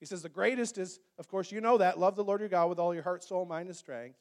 He 0.00 0.06
says, 0.06 0.22
The 0.22 0.28
greatest 0.28 0.78
is, 0.78 1.00
of 1.18 1.28
course, 1.28 1.50
you 1.52 1.60
know 1.60 1.78
that, 1.78 1.98
love 1.98 2.16
the 2.16 2.24
Lord 2.24 2.40
your 2.40 2.48
God 2.48 2.68
with 2.68 2.78
all 2.78 2.94
your 2.94 3.02
heart, 3.02 3.24
soul, 3.24 3.44
mind, 3.44 3.68
and 3.68 3.76
strength. 3.76 4.18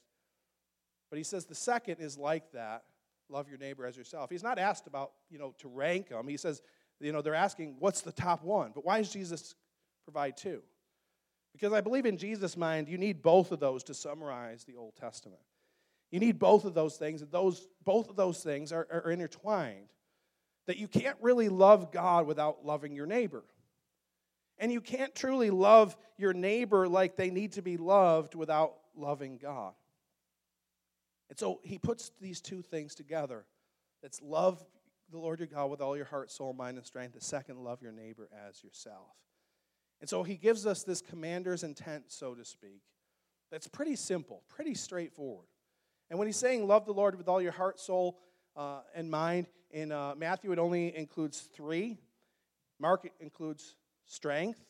But 1.09 1.17
he 1.17 1.23
says 1.23 1.45
the 1.45 1.55
second 1.55 1.97
is 1.99 2.17
like 2.17 2.51
that, 2.51 2.83
love 3.29 3.47
your 3.49 3.57
neighbor 3.57 3.85
as 3.85 3.95
yourself. 3.95 4.29
He's 4.29 4.43
not 4.43 4.59
asked 4.59 4.87
about, 4.87 5.11
you 5.29 5.39
know, 5.39 5.53
to 5.59 5.67
rank 5.67 6.09
them. 6.09 6.27
He 6.27 6.37
says, 6.37 6.61
you 6.99 7.11
know, 7.11 7.21
they're 7.21 7.35
asking, 7.35 7.75
what's 7.79 8.01
the 8.01 8.11
top 8.11 8.43
one? 8.43 8.71
But 8.73 8.85
why 8.85 8.97
does 8.97 9.11
Jesus 9.11 9.55
provide 10.03 10.35
two? 10.35 10.61
Because 11.53 11.73
I 11.73 11.81
believe 11.81 12.05
in 12.05 12.17
Jesus' 12.17 12.57
mind, 12.57 12.89
you 12.89 12.97
need 12.97 13.21
both 13.21 13.51
of 13.51 13.59
those 13.59 13.83
to 13.85 13.93
summarize 13.93 14.63
the 14.63 14.75
Old 14.75 14.95
Testament. 14.95 15.41
You 16.11 16.19
need 16.19 16.39
both 16.39 16.65
of 16.65 16.73
those 16.73 16.97
things, 16.97 17.21
and 17.21 17.31
those, 17.31 17.67
both 17.83 18.09
of 18.09 18.15
those 18.15 18.41
things 18.41 18.71
are, 18.71 18.87
are 18.91 19.11
intertwined 19.11 19.89
that 20.67 20.77
you 20.77 20.87
can't 20.87 21.17
really 21.21 21.49
love 21.49 21.91
God 21.91 22.27
without 22.27 22.65
loving 22.65 22.93
your 22.93 23.05
neighbor. 23.05 23.43
And 24.59 24.71
you 24.71 24.81
can't 24.81 25.13
truly 25.13 25.49
love 25.49 25.95
your 26.17 26.33
neighbor 26.33 26.87
like 26.87 27.15
they 27.15 27.29
need 27.29 27.53
to 27.53 27.61
be 27.61 27.77
loved 27.77 28.35
without 28.35 28.73
loving 28.95 29.37
God. 29.37 29.73
And 31.29 31.37
so 31.37 31.59
he 31.63 31.77
puts 31.77 32.11
these 32.21 32.41
two 32.41 32.61
things 32.61 32.95
together. 32.95 33.45
That's 34.01 34.21
love 34.21 34.63
the 35.11 35.17
Lord 35.17 35.39
your 35.39 35.47
God 35.47 35.69
with 35.69 35.81
all 35.81 35.95
your 35.95 36.05
heart, 36.05 36.31
soul, 36.31 36.53
mind, 36.53 36.77
and 36.77 36.85
strength. 36.85 37.13
The 37.13 37.21
second, 37.21 37.63
love 37.63 37.81
your 37.81 37.91
neighbor 37.91 38.29
as 38.47 38.63
yourself. 38.63 39.15
And 39.99 40.09
so 40.09 40.23
he 40.23 40.35
gives 40.35 40.65
us 40.65 40.83
this 40.83 41.01
commander's 41.01 41.63
intent, 41.63 42.05
so 42.07 42.33
to 42.35 42.45
speak, 42.45 42.81
that's 43.51 43.67
pretty 43.67 43.95
simple, 43.95 44.43
pretty 44.47 44.73
straightforward. 44.73 45.47
And 46.09 46.19
when 46.19 46.27
he's 46.27 46.37
saying 46.37 46.67
love 46.67 46.85
the 46.85 46.93
Lord 46.93 47.17
with 47.17 47.27
all 47.27 47.41
your 47.41 47.51
heart, 47.51 47.79
soul, 47.79 48.19
uh, 48.57 48.79
and 48.95 49.09
mind. 49.09 49.47
In 49.71 49.91
uh, 49.91 50.15
Matthew, 50.17 50.51
it 50.51 50.59
only 50.59 50.95
includes 50.97 51.39
three. 51.53 51.97
Mark 52.79 53.07
includes 53.19 53.75
strength. 54.07 54.63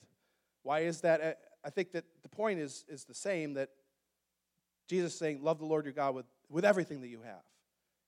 Why 0.64 0.82
is 0.82 1.02
that? 1.02 1.22
Uh, 1.22 1.34
I 1.64 1.70
think 1.70 1.92
that 1.94 2.06
the 2.24 2.30
point 2.30 2.60
is, 2.60 2.86
is 2.90 3.06
the 3.06 3.14
same 3.14 3.54
that 3.54 3.70
Jesus 4.90 5.14
is 5.14 5.20
saying, 5.20 5.42
Love 5.42 5.60
the 5.60 5.66
Lord 5.66 5.86
your 5.86 5.94
God 5.94 6.16
with, 6.16 6.26
with 6.50 6.66
everything 6.66 7.02
that 7.02 7.08
you 7.08 7.22
have. 7.22 7.44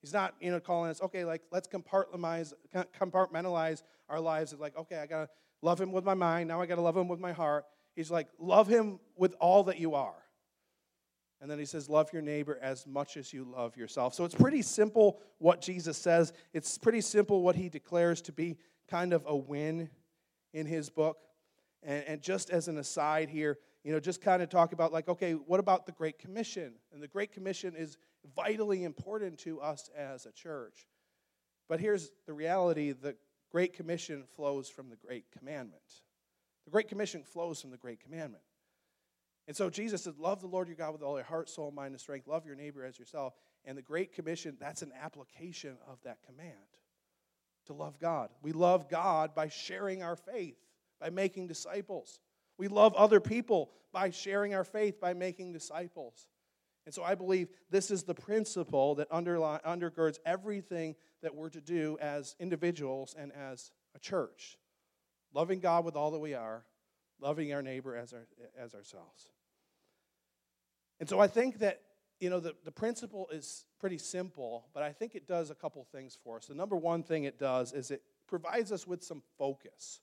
He's 0.01 0.13
not, 0.13 0.33
you 0.39 0.51
know, 0.51 0.59
calling 0.59 0.89
us, 0.89 1.01
okay, 1.01 1.25
like, 1.25 1.41
let's 1.51 1.67
compartmentalize, 1.67 2.53
compartmentalize 2.97 3.83
our 4.07 4.19
lives. 4.19 4.53
It's 4.53 4.61
like, 4.61 4.77
okay, 4.77 4.97
I 4.97 5.05
got 5.05 5.25
to 5.25 5.29
love 5.61 5.79
him 5.79 5.91
with 5.91 6.05
my 6.05 6.13
mind. 6.13 6.47
Now 6.47 6.61
I 6.61 6.65
got 6.65 6.75
to 6.75 6.81
love 6.81 6.95
him 6.95 7.09
with 7.09 7.19
my 7.19 7.33
heart. 7.33 7.65
He's 7.95 8.09
like, 8.09 8.27
love 8.39 8.67
him 8.67 8.99
with 9.17 9.33
all 9.41 9.63
that 9.65 9.77
you 9.77 9.95
are. 9.95 10.15
And 11.41 11.49
then 11.49 11.57
he 11.57 11.65
says, 11.65 11.89
Love 11.89 12.11
your 12.11 12.21
neighbor 12.21 12.59
as 12.61 12.85
much 12.85 13.15
as 13.15 13.31
you 13.31 13.45
love 13.45 13.77
yourself. 13.77 14.13
So 14.13 14.25
it's 14.25 14.35
pretty 14.35 14.61
simple 14.61 15.19
what 15.37 15.61
Jesus 15.61 15.97
says. 15.97 16.33
It's 16.53 16.77
pretty 16.77 17.01
simple 17.01 17.41
what 17.41 17.55
he 17.55 17.69
declares 17.69 18.21
to 18.23 18.31
be 18.31 18.57
kind 18.89 19.13
of 19.13 19.23
a 19.25 19.35
win 19.35 19.89
in 20.53 20.65
his 20.65 20.89
book. 20.89 21.17
And, 21.83 22.03
and 22.07 22.21
just 22.21 22.49
as 22.49 22.67
an 22.67 22.77
aside 22.77 23.29
here, 23.29 23.57
you 23.83 23.93
know, 23.93 23.99
just 23.99 24.21
kind 24.21 24.41
of 24.41 24.49
talk 24.49 24.73
about, 24.73 24.91
like, 24.91 25.07
okay, 25.07 25.33
what 25.33 25.59
about 25.59 25.85
the 25.85 25.91
Great 25.91 26.19
Commission? 26.19 26.73
And 26.93 27.01
the 27.01 27.07
Great 27.07 27.31
Commission 27.31 27.75
is 27.75 27.97
vitally 28.35 28.83
important 28.83 29.39
to 29.39 29.61
us 29.61 29.89
as 29.97 30.25
a 30.25 30.31
church. 30.31 30.87
But 31.69 31.79
here's 31.79 32.11
the 32.25 32.33
reality 32.33 32.91
the 32.91 33.15
Great 33.51 33.73
Commission 33.73 34.23
flows 34.35 34.69
from 34.69 34.89
the 34.89 34.95
Great 34.95 35.25
Commandment. 35.37 35.81
The 36.65 36.71
Great 36.71 36.89
Commission 36.89 37.23
flows 37.23 37.61
from 37.61 37.71
the 37.71 37.77
Great 37.77 38.01
Commandment. 38.01 38.43
And 39.47 39.55
so 39.55 39.69
Jesus 39.69 40.03
said, 40.03 40.19
Love 40.19 40.41
the 40.41 40.47
Lord 40.47 40.67
your 40.67 40.75
God 40.75 40.93
with 40.93 41.01
all 41.01 41.15
your 41.15 41.23
heart, 41.23 41.49
soul, 41.49 41.71
mind, 41.71 41.93
and 41.93 41.99
strength. 41.99 42.27
Love 42.27 42.45
your 42.45 42.55
neighbor 42.55 42.83
as 42.83 42.99
yourself. 42.99 43.33
And 43.65 43.77
the 43.77 43.81
Great 43.81 44.13
Commission, 44.13 44.57
that's 44.59 44.81
an 44.81 44.91
application 45.01 45.77
of 45.87 45.99
that 46.03 46.17
command 46.25 46.53
to 47.69 47.73
love 47.73 47.99
God. 47.99 48.29
We 48.41 48.51
love 48.51 48.89
God 48.89 49.35
by 49.35 49.47
sharing 49.47 50.01
our 50.01 50.15
faith, 50.15 50.57
by 50.99 51.11
making 51.11 51.47
disciples. 51.47 52.19
We 52.57 52.67
love 52.67 52.95
other 52.95 53.19
people 53.19 53.69
by 53.93 54.09
sharing 54.09 54.55
our 54.55 54.63
faith, 54.63 54.99
by 54.99 55.13
making 55.13 55.53
disciples. 55.53 56.27
And 56.85 56.93
so 56.95 57.03
I 57.03 57.13
believe 57.13 57.49
this 57.69 57.91
is 57.91 58.03
the 58.03 58.15
principle 58.15 58.95
that 58.95 59.11
underlie, 59.11 59.59
undergirds 59.63 60.17
everything 60.25 60.95
that 61.21 61.35
we're 61.35 61.49
to 61.49 61.61
do 61.61 61.97
as 62.01 62.35
individuals 62.39 63.15
and 63.17 63.31
as 63.33 63.71
a 63.95 63.99
church. 63.99 64.57
Loving 65.31 65.59
God 65.59 65.85
with 65.85 65.95
all 65.95 66.09
that 66.11 66.19
we 66.19 66.33
are, 66.33 66.65
loving 67.21 67.53
our 67.53 67.61
neighbor 67.61 67.95
as, 67.95 68.13
our, 68.13 68.25
as 68.57 68.73
ourselves. 68.73 69.29
And 70.99 71.07
so 71.07 71.19
I 71.19 71.27
think 71.27 71.59
that, 71.59 71.81
you 72.19 72.29
know, 72.29 72.39
the, 72.39 72.53
the 72.65 72.71
principle 72.71 73.29
is 73.31 73.65
pretty 73.79 73.97
simple, 73.97 74.65
but 74.73 74.83
I 74.83 74.91
think 74.91 75.15
it 75.15 75.27
does 75.27 75.49
a 75.49 75.55
couple 75.55 75.85
things 75.91 76.17
for 76.23 76.37
us. 76.37 76.47
The 76.47 76.55
number 76.55 76.75
one 76.75 77.01
thing 77.01 77.23
it 77.23 77.39
does 77.39 77.71
is 77.73 77.91
it 77.91 78.01
provides 78.27 78.71
us 78.71 78.85
with 78.85 79.03
some 79.03 79.21
focus. 79.37 80.01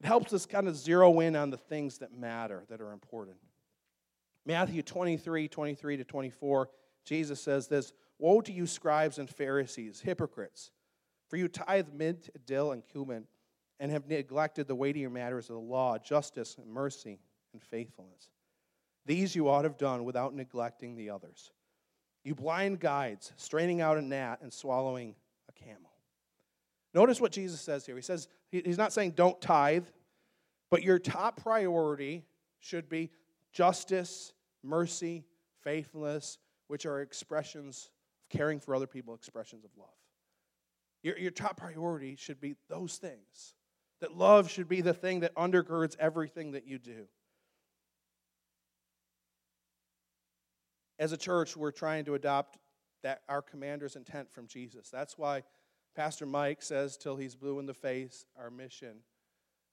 It 0.00 0.06
helps 0.06 0.32
us 0.32 0.46
kind 0.46 0.68
of 0.68 0.76
zero 0.76 1.20
in 1.20 1.36
on 1.36 1.50
the 1.50 1.56
things 1.56 1.98
that 1.98 2.12
matter, 2.12 2.64
that 2.68 2.80
are 2.80 2.92
important. 2.92 3.36
Matthew 4.44 4.82
23, 4.82 5.48
23 5.48 5.96
to 5.98 6.04
24, 6.04 6.70
Jesus 7.04 7.40
says 7.40 7.68
this 7.68 7.92
Woe 8.18 8.40
to 8.40 8.52
you, 8.52 8.66
scribes 8.66 9.18
and 9.18 9.30
Pharisees, 9.30 10.00
hypocrites! 10.00 10.70
For 11.28 11.36
you 11.36 11.46
tithe 11.46 11.88
mint, 11.92 12.30
dill, 12.46 12.72
and 12.72 12.82
cumin, 12.90 13.24
and 13.78 13.92
have 13.92 14.08
neglected 14.08 14.66
the 14.66 14.74
weightier 14.74 15.10
matters 15.10 15.50
of 15.50 15.56
the 15.56 15.60
law, 15.60 15.98
justice, 15.98 16.56
and 16.58 16.66
mercy, 16.66 17.20
and 17.52 17.62
faithfulness. 17.62 18.30
These 19.08 19.34
you 19.34 19.48
ought 19.48 19.62
to 19.62 19.68
have 19.68 19.78
done 19.78 20.04
without 20.04 20.34
neglecting 20.34 20.94
the 20.94 21.08
others. 21.08 21.50
You 22.24 22.34
blind 22.34 22.78
guides, 22.78 23.32
straining 23.36 23.80
out 23.80 23.96
a 23.96 24.02
gnat 24.02 24.40
and 24.42 24.52
swallowing 24.52 25.14
a 25.48 25.52
camel. 25.52 25.90
Notice 26.92 27.18
what 27.18 27.32
Jesus 27.32 27.58
says 27.58 27.86
here. 27.86 27.96
He 27.96 28.02
says, 28.02 28.28
He's 28.50 28.76
not 28.76 28.92
saying 28.92 29.12
don't 29.12 29.40
tithe, 29.40 29.86
but 30.70 30.82
your 30.82 30.98
top 30.98 31.42
priority 31.42 32.26
should 32.58 32.90
be 32.90 33.10
justice, 33.50 34.34
mercy, 34.62 35.24
faithfulness, 35.62 36.36
which 36.66 36.84
are 36.84 37.00
expressions 37.00 37.88
of 38.22 38.38
caring 38.38 38.60
for 38.60 38.74
other 38.74 38.86
people, 38.86 39.14
expressions 39.14 39.64
of 39.64 39.70
love. 39.78 39.88
Your, 41.02 41.16
your 41.16 41.30
top 41.30 41.56
priority 41.56 42.14
should 42.16 42.42
be 42.42 42.56
those 42.68 42.98
things. 42.98 43.54
That 44.02 44.18
love 44.18 44.50
should 44.50 44.68
be 44.68 44.82
the 44.82 44.92
thing 44.92 45.20
that 45.20 45.34
undergirds 45.34 45.96
everything 45.98 46.52
that 46.52 46.66
you 46.66 46.78
do. 46.78 47.06
As 50.98 51.12
a 51.12 51.16
church, 51.16 51.56
we're 51.56 51.70
trying 51.70 52.04
to 52.06 52.14
adopt 52.14 52.58
that 53.02 53.22
our 53.28 53.42
commander's 53.42 53.96
intent 53.96 54.30
from 54.30 54.46
Jesus. 54.46 54.90
That's 54.90 55.16
why 55.16 55.44
Pastor 55.94 56.26
Mike 56.26 56.62
says, 56.62 56.96
till 56.96 57.16
he's 57.16 57.34
blue 57.34 57.58
in 57.58 57.66
the 57.66 57.74
face, 57.74 58.26
our 58.38 58.50
mission. 58.50 58.98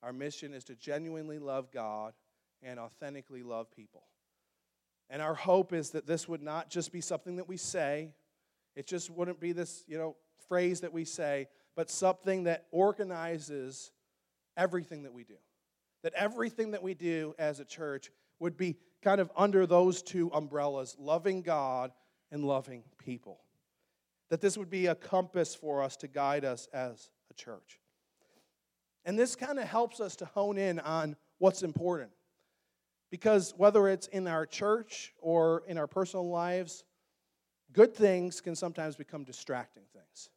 Our 0.03 0.13
mission 0.13 0.53
is 0.53 0.63
to 0.65 0.75
genuinely 0.75 1.39
love 1.39 1.71
God 1.71 2.13
and 2.61 2.79
authentically 2.79 3.43
love 3.43 3.71
people. 3.71 4.03
And 5.09 5.21
our 5.21 5.35
hope 5.35 5.73
is 5.73 5.91
that 5.91 6.07
this 6.07 6.27
would 6.27 6.41
not 6.41 6.69
just 6.69 6.91
be 6.91 7.01
something 7.01 7.35
that 7.35 7.47
we 7.47 7.57
say, 7.57 8.11
it 8.75 8.87
just 8.87 9.09
wouldn't 9.09 9.39
be 9.39 9.51
this, 9.51 9.83
you 9.87 9.97
know, 9.97 10.15
phrase 10.47 10.81
that 10.81 10.93
we 10.93 11.05
say, 11.05 11.47
but 11.75 11.89
something 11.89 12.43
that 12.43 12.65
organizes 12.71 13.91
everything 14.57 15.03
that 15.03 15.13
we 15.13 15.23
do. 15.23 15.35
That 16.03 16.13
everything 16.13 16.71
that 16.71 16.83
we 16.83 16.93
do 16.93 17.33
as 17.37 17.59
a 17.59 17.65
church 17.65 18.11
would 18.39 18.57
be 18.57 18.77
kind 19.05 19.21
of 19.21 19.29
under 19.37 19.67
those 19.67 20.01
two 20.01 20.31
umbrellas 20.33 20.95
loving 20.99 21.43
God 21.43 21.91
and 22.31 22.43
loving 22.43 22.83
people. 22.97 23.39
That 24.29 24.41
this 24.41 24.57
would 24.57 24.71
be 24.71 24.87
a 24.87 24.95
compass 24.95 25.53
for 25.53 25.83
us 25.83 25.95
to 25.97 26.07
guide 26.07 26.43
us 26.43 26.67
as 26.73 27.11
a 27.29 27.35
church. 27.35 27.79
And 29.05 29.17
this 29.17 29.35
kind 29.35 29.59
of 29.59 29.67
helps 29.67 29.99
us 29.99 30.15
to 30.17 30.25
hone 30.25 30.57
in 30.57 30.79
on 30.79 31.15
what's 31.37 31.61
important. 31.61 32.09
Because 33.11 33.53
whether 33.55 33.87
it's 33.87 34.07
in 34.07 34.27
our 34.27 34.47
church 34.47 35.13
or 35.19 35.61
in 35.67 35.77
our 35.77 35.85
personal 35.85 36.27
lives, 36.27 36.83
good 37.71 37.93
things 37.93 38.41
can 38.41 38.55
sometimes 38.55 38.95
become 38.95 39.23
distracting 39.23 39.83
things. 39.93 40.31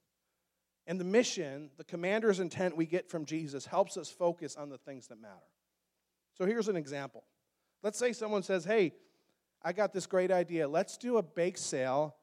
And 0.87 1.01
the 1.01 1.05
mission, 1.05 1.71
the 1.79 1.85
commander's 1.85 2.39
intent 2.39 2.77
we 2.77 2.85
get 2.85 3.09
from 3.09 3.25
Jesus, 3.25 3.65
helps 3.65 3.97
us 3.97 4.11
focus 4.11 4.57
on 4.57 4.69
the 4.69 4.79
things 4.79 5.07
that 5.07 5.19
matter. 5.19 5.35
So 6.37 6.45
here's 6.45 6.69
an 6.69 6.77
example. 6.77 7.25
Let's 7.83 7.99
say 7.99 8.13
someone 8.13 8.43
says, 8.43 8.65
Hey, 8.65 8.93
I 9.63 9.73
got 9.73 9.93
this 9.93 10.07
great 10.07 10.31
idea. 10.31 10.69
Let's 10.69 10.97
do 10.97 11.17
a 11.19 11.23
bake 11.23 11.59
sale, 11.59 12.15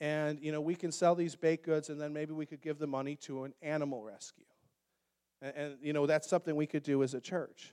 and 0.00 0.38
you 0.40 0.52
know, 0.52 0.60
we 0.60 0.74
can 0.74 0.90
sell 0.90 1.14
these 1.14 1.36
baked 1.36 1.64
goods, 1.64 1.88
and 1.88 2.00
then 2.00 2.12
maybe 2.12 2.32
we 2.32 2.46
could 2.46 2.60
give 2.60 2.78
the 2.78 2.86
money 2.86 3.16
to 3.22 3.44
an 3.44 3.54
animal 3.62 4.02
rescue. 4.02 4.44
And, 5.40 5.54
and 5.56 5.76
you 5.82 5.92
know, 5.92 6.06
that's 6.06 6.28
something 6.28 6.56
we 6.56 6.66
could 6.66 6.82
do 6.82 7.02
as 7.02 7.14
a 7.14 7.20
church. 7.20 7.72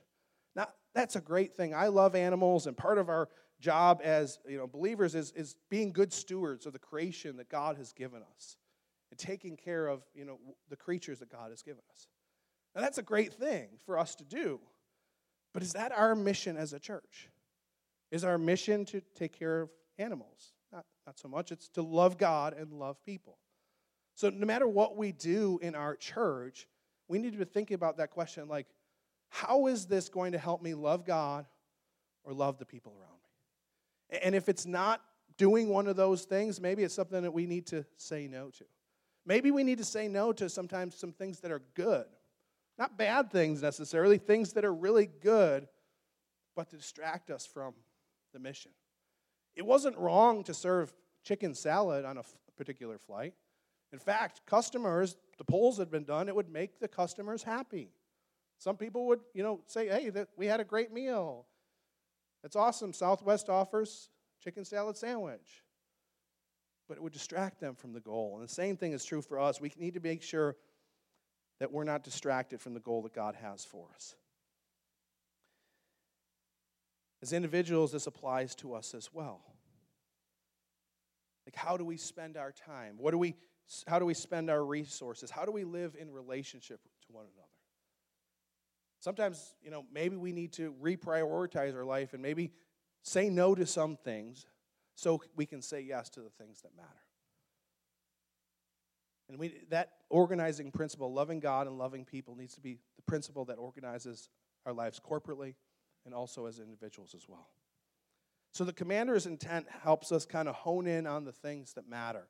Now, 0.54 0.68
that's 0.94 1.16
a 1.16 1.20
great 1.20 1.54
thing. 1.54 1.74
I 1.74 1.88
love 1.88 2.14
animals, 2.14 2.66
and 2.66 2.76
part 2.76 2.98
of 2.98 3.08
our 3.08 3.28
job 3.60 4.00
as 4.02 4.38
you 4.48 4.56
know 4.56 4.66
believers 4.66 5.14
is, 5.14 5.32
is 5.32 5.54
being 5.68 5.92
good 5.92 6.12
stewards 6.12 6.66
of 6.66 6.72
the 6.72 6.78
creation 6.78 7.36
that 7.36 7.48
God 7.48 7.76
has 7.76 7.92
given 7.92 8.22
us 8.34 8.56
and 9.10 9.18
taking 9.18 9.56
care 9.56 9.86
of 9.86 10.02
you 10.14 10.24
know 10.24 10.38
the 10.68 10.76
creatures 10.76 11.18
that 11.20 11.30
God 11.30 11.50
has 11.50 11.62
given 11.62 11.82
us. 11.92 12.08
Now 12.74 12.80
that's 12.80 12.98
a 12.98 13.02
great 13.02 13.34
thing 13.34 13.68
for 13.84 13.98
us 13.98 14.14
to 14.16 14.24
do. 14.24 14.60
But 15.52 15.62
is 15.62 15.72
that 15.72 15.92
our 15.92 16.14
mission 16.14 16.56
as 16.56 16.72
a 16.72 16.78
church? 16.78 17.28
Is 18.10 18.24
our 18.24 18.38
mission 18.38 18.84
to 18.86 19.00
take 19.14 19.38
care 19.38 19.62
of 19.62 19.70
animals? 19.98 20.52
Not, 20.72 20.84
not 21.06 21.18
so 21.18 21.28
much. 21.28 21.52
It's 21.52 21.68
to 21.70 21.82
love 21.82 22.18
God 22.18 22.54
and 22.54 22.72
love 22.72 23.02
people. 23.04 23.38
So 24.14 24.30
no 24.30 24.46
matter 24.46 24.68
what 24.68 24.96
we 24.96 25.12
do 25.12 25.58
in 25.62 25.74
our 25.74 25.96
church, 25.96 26.68
we 27.08 27.18
need 27.18 27.32
to 27.32 27.38
be 27.38 27.44
thinking 27.44 27.74
about 27.74 27.96
that 27.96 28.10
question 28.10 28.48
like, 28.48 28.66
how 29.28 29.66
is 29.66 29.86
this 29.86 30.08
going 30.08 30.32
to 30.32 30.38
help 30.38 30.60
me 30.62 30.74
love 30.74 31.04
God 31.04 31.46
or 32.24 32.32
love 32.32 32.58
the 32.58 32.66
people 32.66 32.92
around 32.92 33.12
me? 33.12 34.18
And 34.22 34.34
if 34.34 34.48
it's 34.48 34.66
not 34.66 35.00
doing 35.36 35.68
one 35.68 35.86
of 35.86 35.96
those 35.96 36.24
things, 36.24 36.60
maybe 36.60 36.82
it's 36.82 36.94
something 36.94 37.22
that 37.22 37.32
we 37.32 37.46
need 37.46 37.66
to 37.68 37.84
say 37.96 38.28
no 38.28 38.50
to. 38.50 38.64
Maybe 39.24 39.50
we 39.50 39.62
need 39.62 39.78
to 39.78 39.84
say 39.84 40.08
no 40.08 40.32
to 40.32 40.48
sometimes 40.48 40.96
some 40.96 41.12
things 41.12 41.40
that 41.40 41.52
are 41.52 41.62
good. 41.74 42.06
Not 42.80 42.96
bad 42.96 43.30
things 43.30 43.60
necessarily, 43.60 44.16
things 44.16 44.54
that 44.54 44.64
are 44.64 44.72
really 44.72 45.06
good, 45.06 45.68
but 46.56 46.70
to 46.70 46.76
distract 46.76 47.30
us 47.30 47.46
from 47.46 47.74
the 48.32 48.38
mission. 48.38 48.72
It 49.54 49.66
wasn't 49.66 49.98
wrong 49.98 50.42
to 50.44 50.54
serve 50.54 50.94
chicken 51.22 51.54
salad 51.54 52.06
on 52.06 52.16
a 52.16 52.22
particular 52.56 52.96
flight. 52.96 53.34
In 53.92 53.98
fact, 53.98 54.40
customers, 54.46 55.16
the 55.36 55.44
polls 55.44 55.76
had 55.76 55.90
been 55.90 56.04
done, 56.04 56.26
it 56.26 56.34
would 56.34 56.48
make 56.48 56.80
the 56.80 56.88
customers 56.88 57.42
happy. 57.42 57.90
Some 58.56 58.78
people 58.78 59.06
would, 59.08 59.20
you 59.34 59.42
know, 59.42 59.60
say, 59.66 59.88
hey, 59.88 60.08
that 60.08 60.28
we 60.38 60.46
had 60.46 60.60
a 60.60 60.64
great 60.64 60.90
meal. 60.90 61.46
That's 62.42 62.56
awesome. 62.56 62.94
Southwest 62.94 63.50
offers 63.50 64.08
chicken 64.42 64.64
salad 64.64 64.96
sandwich. 64.96 65.64
But 66.88 66.96
it 66.96 67.02
would 67.02 67.12
distract 67.12 67.60
them 67.60 67.74
from 67.74 67.92
the 67.92 68.00
goal. 68.00 68.36
And 68.38 68.48
the 68.48 68.52
same 68.52 68.78
thing 68.78 68.92
is 68.92 69.04
true 69.04 69.20
for 69.20 69.38
us. 69.38 69.60
We 69.60 69.70
need 69.76 69.94
to 69.94 70.00
make 70.00 70.22
sure 70.22 70.56
that 71.60 71.70
we're 71.70 71.84
not 71.84 72.02
distracted 72.02 72.60
from 72.60 72.74
the 72.74 72.80
goal 72.80 73.02
that 73.02 73.14
God 73.14 73.36
has 73.36 73.64
for 73.64 73.86
us. 73.94 74.16
As 77.22 77.32
individuals, 77.32 77.92
this 77.92 78.06
applies 78.06 78.54
to 78.56 78.74
us 78.74 78.94
as 78.94 79.10
well. 79.12 79.42
Like, 81.46 81.54
how 81.54 81.76
do 81.76 81.84
we 81.84 81.98
spend 81.98 82.36
our 82.36 82.50
time? 82.50 82.96
What 82.98 83.10
do 83.10 83.18
we, 83.18 83.36
how 83.86 83.98
do 83.98 84.06
we 84.06 84.14
spend 84.14 84.48
our 84.50 84.64
resources? 84.64 85.30
How 85.30 85.44
do 85.44 85.52
we 85.52 85.64
live 85.64 85.96
in 86.00 86.10
relationship 86.10 86.80
to 87.06 87.12
one 87.12 87.26
another? 87.26 87.48
Sometimes, 89.00 89.54
you 89.62 89.70
know, 89.70 89.84
maybe 89.92 90.16
we 90.16 90.32
need 90.32 90.52
to 90.54 90.74
reprioritize 90.82 91.74
our 91.74 91.84
life 91.84 92.14
and 92.14 92.22
maybe 92.22 92.52
say 93.02 93.28
no 93.28 93.54
to 93.54 93.66
some 93.66 93.96
things 93.96 94.46
so 94.94 95.20
we 95.36 95.46
can 95.46 95.62
say 95.62 95.80
yes 95.80 96.08
to 96.10 96.20
the 96.20 96.30
things 96.30 96.60
that 96.62 96.76
matter. 96.76 96.88
And 99.30 99.38
we, 99.38 99.54
that 99.70 99.90
organizing 100.08 100.72
principle, 100.72 101.12
loving 101.12 101.38
God 101.38 101.68
and 101.68 101.78
loving 101.78 102.04
people, 102.04 102.34
needs 102.34 102.56
to 102.56 102.60
be 102.60 102.80
the 102.96 103.02
principle 103.02 103.44
that 103.44 103.58
organizes 103.58 104.28
our 104.66 104.72
lives 104.72 105.00
corporately 105.00 105.54
and 106.04 106.12
also 106.12 106.46
as 106.46 106.58
individuals 106.58 107.14
as 107.14 107.28
well. 107.28 107.48
So 108.52 108.64
the 108.64 108.72
commander's 108.72 109.26
intent 109.26 109.66
helps 109.84 110.10
us 110.10 110.26
kind 110.26 110.48
of 110.48 110.56
hone 110.56 110.88
in 110.88 111.06
on 111.06 111.24
the 111.24 111.30
things 111.30 111.74
that 111.74 111.88
matter. 111.88 112.26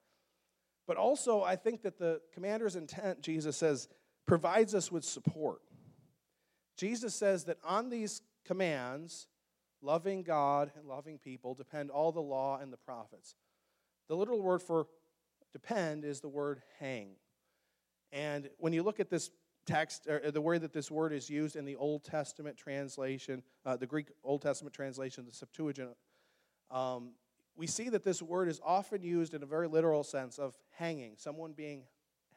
But 0.87 0.99
also, 0.99 1.43
I 1.43 1.57
think 1.57 1.83
that 1.83 1.99
the 1.99 2.21
commander's 2.35 2.77
intent, 2.77 3.23
Jesus 3.23 3.57
says, 3.57 3.89
provides 4.27 4.75
us 4.75 4.93
with 4.93 5.03
support. 5.05 5.63
Jesus 6.77 7.15
says 7.15 7.45
that 7.45 7.57
on 7.65 7.89
these 7.89 8.21
commands, 8.45 9.27
loving 9.81 10.23
God 10.23 10.71
and 10.77 10.87
loving 10.87 11.19
people, 11.19 11.55
depend 11.55 11.91
all 11.91 12.13
the 12.13 12.21
law 12.21 12.59
and 12.59 12.71
the 12.71 12.77
prophets. 12.77 13.37
The 14.09 14.17
literal 14.17 14.43
word 14.43 14.61
for 14.61 14.87
depend 15.53 16.05
is 16.05 16.21
the 16.21 16.29
word 16.29 16.63
hang. 16.79 17.11
And 18.13 18.49
when 18.59 18.73
you 18.73 18.83
look 18.83 19.01
at 19.01 19.11
this 19.11 19.31
text, 19.67 20.07
or 20.09 20.31
the 20.31 20.41
way 20.41 20.59
that 20.59 20.73
this 20.73 20.91
word 20.91 21.13
is 21.13 21.31
used 21.31 21.57
in 21.57 21.65
the 21.65 21.77
Old 21.77 22.05
Testament 22.05 22.57
translation, 22.57 23.43
uh, 23.65 23.77
the 23.77 23.87
Greek 23.87 24.09
Old 24.25 24.43
Testament 24.43 24.75
translation, 24.75 25.25
the 25.27 25.33
Septuagint, 25.33 25.97
um, 26.71 27.13
we 27.57 27.67
see 27.67 27.89
that 27.91 28.05
this 28.05 28.23
word 28.23 28.49
is 28.49 28.61
often 28.65 29.03
used 29.03 29.35
in 29.35 29.43
a 29.43 29.47
very 29.47 29.69
literal 29.69 30.03
sense 30.03 30.39
of 30.39 30.57
hanging, 30.77 31.15
someone 31.17 31.53
being 31.53 31.85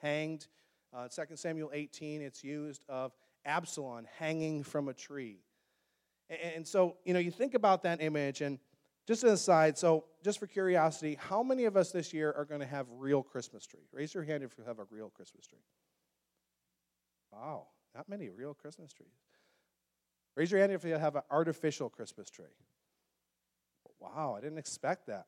hanged. 0.02 0.48
Uh, 0.94 1.08
2 1.08 1.36
Samuel 1.36 1.72
18, 1.74 2.22
it's 2.22 2.44
used 2.44 2.84
of 2.90 3.14
Absalom 3.46 4.06
hanging 4.20 4.64
from 4.64 4.90
a 4.90 4.94
tree. 4.94 5.40
And 6.56 6.68
so, 6.68 6.98
you 7.04 7.14
know, 7.14 7.20
you 7.20 7.32
think 7.32 7.54
about 7.54 7.84
that 7.84 8.02
image, 8.02 8.42
and 8.42 8.60
just 9.06 9.24
an 9.24 9.30
aside, 9.30 9.78
so 9.78 10.06
just 10.24 10.40
for 10.40 10.48
curiosity, 10.48 11.18
how 11.20 11.44
many 11.44 11.66
of 11.66 11.76
us 11.76 11.92
this 11.92 12.14
year 12.14 12.34
are 12.38 12.46
going 12.46 12.62
to 12.62 12.68
have 12.68 12.88
real 12.90 13.22
Christmas 13.22 13.66
tree? 13.66 13.88
Raise 13.92 14.14
your 14.14 14.24
hand 14.24 14.44
if 14.44 14.58
you 14.58 14.64
have 14.64 14.80
a 14.80 14.86
real 14.90 15.10
Christmas 15.10 15.46
tree. 15.46 15.60
Wow, 17.32 17.68
not 17.96 18.08
many 18.08 18.30
real 18.30 18.54
Christmas 18.54 18.94
trees. 18.94 19.10
Raise 20.36 20.52
your 20.52 20.62
hand 20.62 20.72
if 20.72 20.84
you 20.84 20.94
have 20.94 21.16
an 21.16 21.24
artificial 21.30 21.90
Christmas 21.90 22.30
tree. 22.30 22.46
Wow, 24.00 24.36
I 24.38 24.42
didn't 24.42 24.58
expect 24.58 25.08
that. 25.08 25.26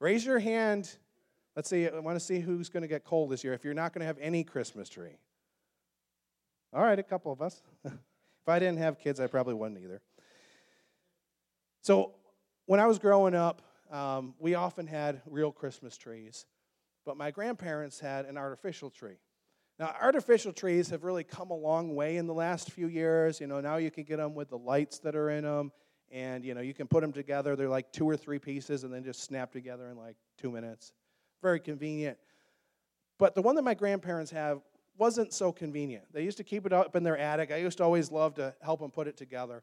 Raise 0.00 0.24
your 0.24 0.38
hand. 0.38 0.96
Let's 1.56 1.68
see, 1.68 1.88
I 1.88 1.98
want 1.98 2.16
to 2.16 2.24
see 2.24 2.40
who's 2.40 2.68
going 2.68 2.82
to 2.82 2.88
get 2.88 3.04
cold 3.04 3.30
this 3.30 3.42
year 3.42 3.52
if 3.52 3.64
you're 3.64 3.74
not 3.74 3.92
going 3.92 4.00
to 4.00 4.06
have 4.06 4.18
any 4.20 4.44
Christmas 4.44 4.88
tree. 4.88 5.18
All 6.72 6.82
right, 6.82 6.98
a 6.98 7.02
couple 7.02 7.32
of 7.32 7.40
us. 7.40 7.62
if 7.84 7.92
I 8.46 8.58
didn't 8.58 8.78
have 8.78 8.98
kids, 8.98 9.18
I 9.20 9.26
probably 9.26 9.54
wouldn't 9.54 9.80
either. 9.82 10.00
So, 11.82 12.14
when 12.68 12.80
I 12.80 12.86
was 12.86 12.98
growing 12.98 13.34
up, 13.34 13.62
um, 13.90 14.34
we 14.38 14.54
often 14.54 14.86
had 14.86 15.22
real 15.24 15.50
Christmas 15.50 15.96
trees, 15.96 16.44
but 17.06 17.16
my 17.16 17.30
grandparents 17.30 17.98
had 17.98 18.26
an 18.26 18.36
artificial 18.36 18.90
tree. 18.90 19.16
Now, 19.78 19.94
artificial 19.98 20.52
trees 20.52 20.90
have 20.90 21.02
really 21.02 21.24
come 21.24 21.50
a 21.50 21.56
long 21.56 21.94
way 21.94 22.18
in 22.18 22.26
the 22.26 22.34
last 22.34 22.70
few 22.70 22.88
years. 22.88 23.40
You 23.40 23.46
know, 23.46 23.62
now 23.62 23.76
you 23.76 23.90
can 23.90 24.04
get 24.04 24.18
them 24.18 24.34
with 24.34 24.50
the 24.50 24.58
lights 24.58 24.98
that 24.98 25.16
are 25.16 25.30
in 25.30 25.44
them, 25.44 25.72
and 26.12 26.44
you 26.44 26.52
know, 26.52 26.60
you 26.60 26.74
can 26.74 26.86
put 26.86 27.00
them 27.00 27.10
together. 27.10 27.56
They're 27.56 27.70
like 27.70 27.90
two 27.90 28.06
or 28.06 28.18
three 28.18 28.38
pieces, 28.38 28.84
and 28.84 28.92
then 28.92 29.02
just 29.02 29.22
snap 29.22 29.50
together 29.50 29.88
in 29.88 29.96
like 29.96 30.16
two 30.36 30.50
minutes. 30.50 30.92
Very 31.40 31.60
convenient. 31.60 32.18
But 33.18 33.34
the 33.34 33.40
one 33.40 33.54
that 33.54 33.62
my 33.62 33.74
grandparents 33.74 34.30
have 34.32 34.60
wasn't 34.98 35.32
so 35.32 35.52
convenient. 35.52 36.04
They 36.12 36.22
used 36.22 36.36
to 36.36 36.44
keep 36.44 36.66
it 36.66 36.74
up 36.74 36.94
in 36.96 37.02
their 37.02 37.16
attic. 37.16 37.50
I 37.50 37.56
used 37.56 37.78
to 37.78 37.84
always 37.84 38.12
love 38.12 38.34
to 38.34 38.54
help 38.60 38.80
them 38.80 38.90
put 38.90 39.08
it 39.08 39.16
together. 39.16 39.62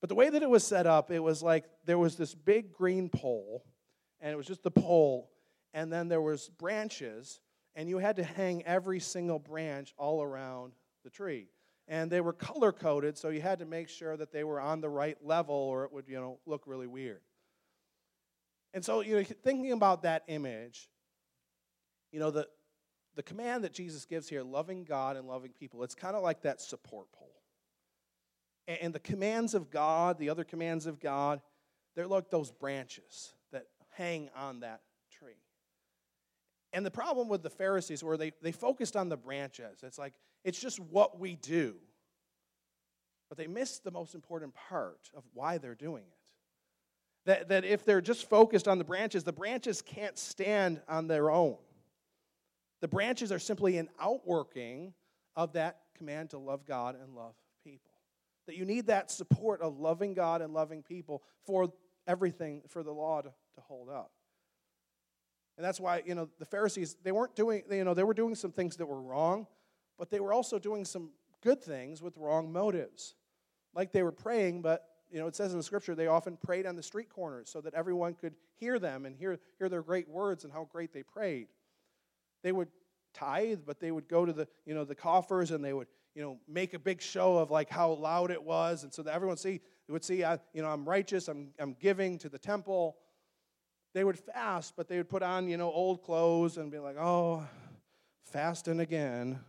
But 0.00 0.08
the 0.08 0.14
way 0.14 0.30
that 0.30 0.42
it 0.42 0.48
was 0.48 0.64
set 0.64 0.86
up, 0.86 1.10
it 1.10 1.20
was 1.20 1.42
like 1.42 1.64
there 1.84 1.98
was 1.98 2.16
this 2.16 2.34
big 2.34 2.72
green 2.72 3.08
pole, 3.08 3.64
and 4.20 4.32
it 4.32 4.36
was 4.36 4.46
just 4.46 4.62
the 4.62 4.70
pole, 4.70 5.30
and 5.74 5.92
then 5.92 6.08
there 6.08 6.22
was 6.22 6.48
branches, 6.48 7.40
and 7.74 7.88
you 7.88 7.98
had 7.98 8.16
to 8.16 8.24
hang 8.24 8.64
every 8.64 9.00
single 9.00 9.38
branch 9.38 9.94
all 9.98 10.22
around 10.22 10.72
the 11.04 11.10
tree. 11.10 11.48
And 11.86 12.10
they 12.10 12.20
were 12.20 12.32
color 12.32 12.72
coded, 12.72 13.18
so 13.18 13.30
you 13.30 13.40
had 13.40 13.58
to 13.58 13.66
make 13.66 13.88
sure 13.88 14.16
that 14.16 14.32
they 14.32 14.44
were 14.44 14.60
on 14.60 14.80
the 14.80 14.88
right 14.88 15.18
level 15.22 15.54
or 15.54 15.84
it 15.84 15.92
would, 15.92 16.08
you 16.08 16.16
know, 16.16 16.38
look 16.46 16.62
really 16.66 16.86
weird. 16.86 17.20
And 18.72 18.84
so, 18.84 19.00
you 19.00 19.16
know, 19.16 19.24
thinking 19.24 19.72
about 19.72 20.02
that 20.02 20.22
image, 20.28 20.88
you 22.12 22.20
know, 22.20 22.30
the, 22.30 22.46
the 23.16 23.22
command 23.24 23.64
that 23.64 23.72
Jesus 23.72 24.04
gives 24.04 24.28
here, 24.28 24.42
loving 24.42 24.84
God 24.84 25.16
and 25.16 25.26
loving 25.26 25.50
people, 25.50 25.82
it's 25.82 25.96
kind 25.96 26.14
of 26.14 26.22
like 26.22 26.42
that 26.42 26.60
support 26.60 27.10
pole. 27.12 27.39
And 28.80 28.94
the 28.94 29.00
commands 29.00 29.54
of 29.54 29.70
God, 29.70 30.18
the 30.18 30.30
other 30.30 30.44
commands 30.44 30.86
of 30.86 31.00
God, 31.00 31.40
they're 31.96 32.06
like 32.06 32.30
those 32.30 32.52
branches 32.52 33.32
that 33.52 33.66
hang 33.96 34.30
on 34.36 34.60
that 34.60 34.82
tree. 35.10 35.40
And 36.72 36.86
the 36.86 36.90
problem 36.90 37.28
with 37.28 37.42
the 37.42 37.50
Pharisees 37.50 38.04
were 38.04 38.16
they, 38.16 38.32
they 38.42 38.52
focused 38.52 38.96
on 38.96 39.08
the 39.08 39.16
branches. 39.16 39.80
It's 39.82 39.98
like, 39.98 40.14
it's 40.44 40.60
just 40.60 40.78
what 40.78 41.18
we 41.18 41.34
do. 41.34 41.74
But 43.28 43.38
they 43.38 43.48
missed 43.48 43.82
the 43.82 43.90
most 43.90 44.14
important 44.14 44.54
part 44.54 45.10
of 45.16 45.24
why 45.34 45.58
they're 45.58 45.74
doing 45.74 46.04
it. 46.04 46.18
That, 47.26 47.48
that 47.48 47.64
if 47.64 47.84
they're 47.84 48.00
just 48.00 48.28
focused 48.28 48.68
on 48.68 48.78
the 48.78 48.84
branches, 48.84 49.24
the 49.24 49.32
branches 49.32 49.82
can't 49.82 50.18
stand 50.18 50.80
on 50.88 51.08
their 51.08 51.30
own. 51.30 51.56
The 52.80 52.88
branches 52.88 53.30
are 53.32 53.38
simply 53.38 53.78
an 53.78 53.88
outworking 54.00 54.94
of 55.36 55.52
that 55.54 55.80
command 55.96 56.30
to 56.30 56.38
love 56.38 56.66
God 56.66 56.96
and 57.00 57.14
love. 57.14 57.34
That 58.50 58.56
you 58.56 58.64
need 58.64 58.88
that 58.88 59.12
support 59.12 59.60
of 59.60 59.78
loving 59.78 60.12
God 60.12 60.42
and 60.42 60.52
loving 60.52 60.82
people 60.82 61.22
for 61.44 61.72
everything, 62.08 62.62
for 62.66 62.82
the 62.82 62.90
law 62.90 63.20
to, 63.20 63.28
to 63.28 63.60
hold 63.60 63.88
up. 63.88 64.10
And 65.56 65.64
that's 65.64 65.78
why, 65.78 66.02
you 66.04 66.16
know, 66.16 66.28
the 66.40 66.44
Pharisees, 66.44 66.96
they 67.04 67.12
weren't 67.12 67.36
doing, 67.36 67.62
you 67.70 67.84
know, 67.84 67.94
they 67.94 68.02
were 68.02 68.12
doing 68.12 68.34
some 68.34 68.50
things 68.50 68.76
that 68.78 68.86
were 68.86 69.00
wrong, 69.00 69.46
but 69.96 70.10
they 70.10 70.18
were 70.18 70.32
also 70.32 70.58
doing 70.58 70.84
some 70.84 71.10
good 71.44 71.62
things 71.62 72.02
with 72.02 72.16
wrong 72.16 72.52
motives. 72.52 73.14
Like 73.72 73.92
they 73.92 74.02
were 74.02 74.10
praying, 74.10 74.62
but, 74.62 74.84
you 75.12 75.20
know, 75.20 75.28
it 75.28 75.36
says 75.36 75.52
in 75.52 75.58
the 75.58 75.62
scripture 75.62 75.94
they 75.94 76.08
often 76.08 76.36
prayed 76.36 76.66
on 76.66 76.74
the 76.74 76.82
street 76.82 77.08
corners 77.08 77.50
so 77.50 77.60
that 77.60 77.74
everyone 77.74 78.14
could 78.14 78.34
hear 78.56 78.80
them 78.80 79.06
and 79.06 79.14
hear, 79.14 79.38
hear 79.58 79.68
their 79.68 79.82
great 79.82 80.08
words 80.08 80.42
and 80.42 80.52
how 80.52 80.68
great 80.72 80.92
they 80.92 81.04
prayed. 81.04 81.46
They 82.42 82.50
would 82.50 82.70
tithe, 83.14 83.60
but 83.64 83.78
they 83.78 83.92
would 83.92 84.08
go 84.08 84.26
to 84.26 84.32
the, 84.32 84.48
you 84.66 84.74
know, 84.74 84.84
the 84.84 84.96
coffers 84.96 85.52
and 85.52 85.64
they 85.64 85.72
would, 85.72 85.86
you 86.14 86.22
know, 86.22 86.38
make 86.48 86.74
a 86.74 86.78
big 86.78 87.00
show 87.00 87.38
of 87.38 87.50
like 87.50 87.70
how 87.70 87.92
loud 87.92 88.30
it 88.30 88.42
was. 88.42 88.82
And 88.84 88.92
so 88.92 89.02
that 89.02 89.14
everyone 89.14 89.36
see, 89.36 89.60
would 89.88 90.04
see, 90.04 90.24
I, 90.24 90.38
you 90.52 90.62
know, 90.62 90.68
I'm 90.68 90.88
righteous, 90.88 91.28
I'm, 91.28 91.50
I'm 91.58 91.74
giving 91.80 92.18
to 92.18 92.28
the 92.28 92.38
temple 92.38 92.96
they 93.92 94.04
would 94.04 94.18
fast, 94.18 94.74
but 94.76 94.88
they 94.88 94.96
would 94.96 95.08
put 95.08 95.22
on, 95.22 95.48
you 95.48 95.56
know, 95.56 95.70
old 95.70 96.02
clothes 96.02 96.56
and 96.56 96.70
be 96.70 96.78
like, 96.78 96.96
oh, 96.98 97.46
fasting 98.24 98.80
again. 98.80 99.40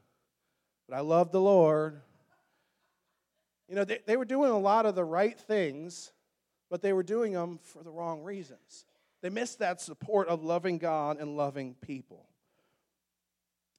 But 0.90 0.96
I 0.96 1.02
love 1.02 1.32
the 1.32 1.42
Lord. 1.42 2.02
You 3.70 3.76
know, 3.76 3.84
they, 3.84 4.00
they 4.06 4.18
were 4.18 4.26
doing 4.26 4.52
a 4.52 4.58
lot 4.58 4.86
of 4.86 4.96
the 4.96 5.04
right 5.04 5.40
things, 5.40 6.12
but 6.70 6.82
they 6.82 6.92
were 6.92 7.04
doing 7.04 7.34
them 7.34 7.60
for 7.62 7.84
the 7.84 7.92
wrong 7.92 8.24
reasons. 8.24 8.86
They 9.22 9.30
missed 9.30 9.60
that 9.60 9.80
support 9.80 10.28
of 10.28 10.44
loving 10.44 10.80
God 10.80 11.20
and 11.20 11.38
loving 11.38 11.76
people. 11.76 12.26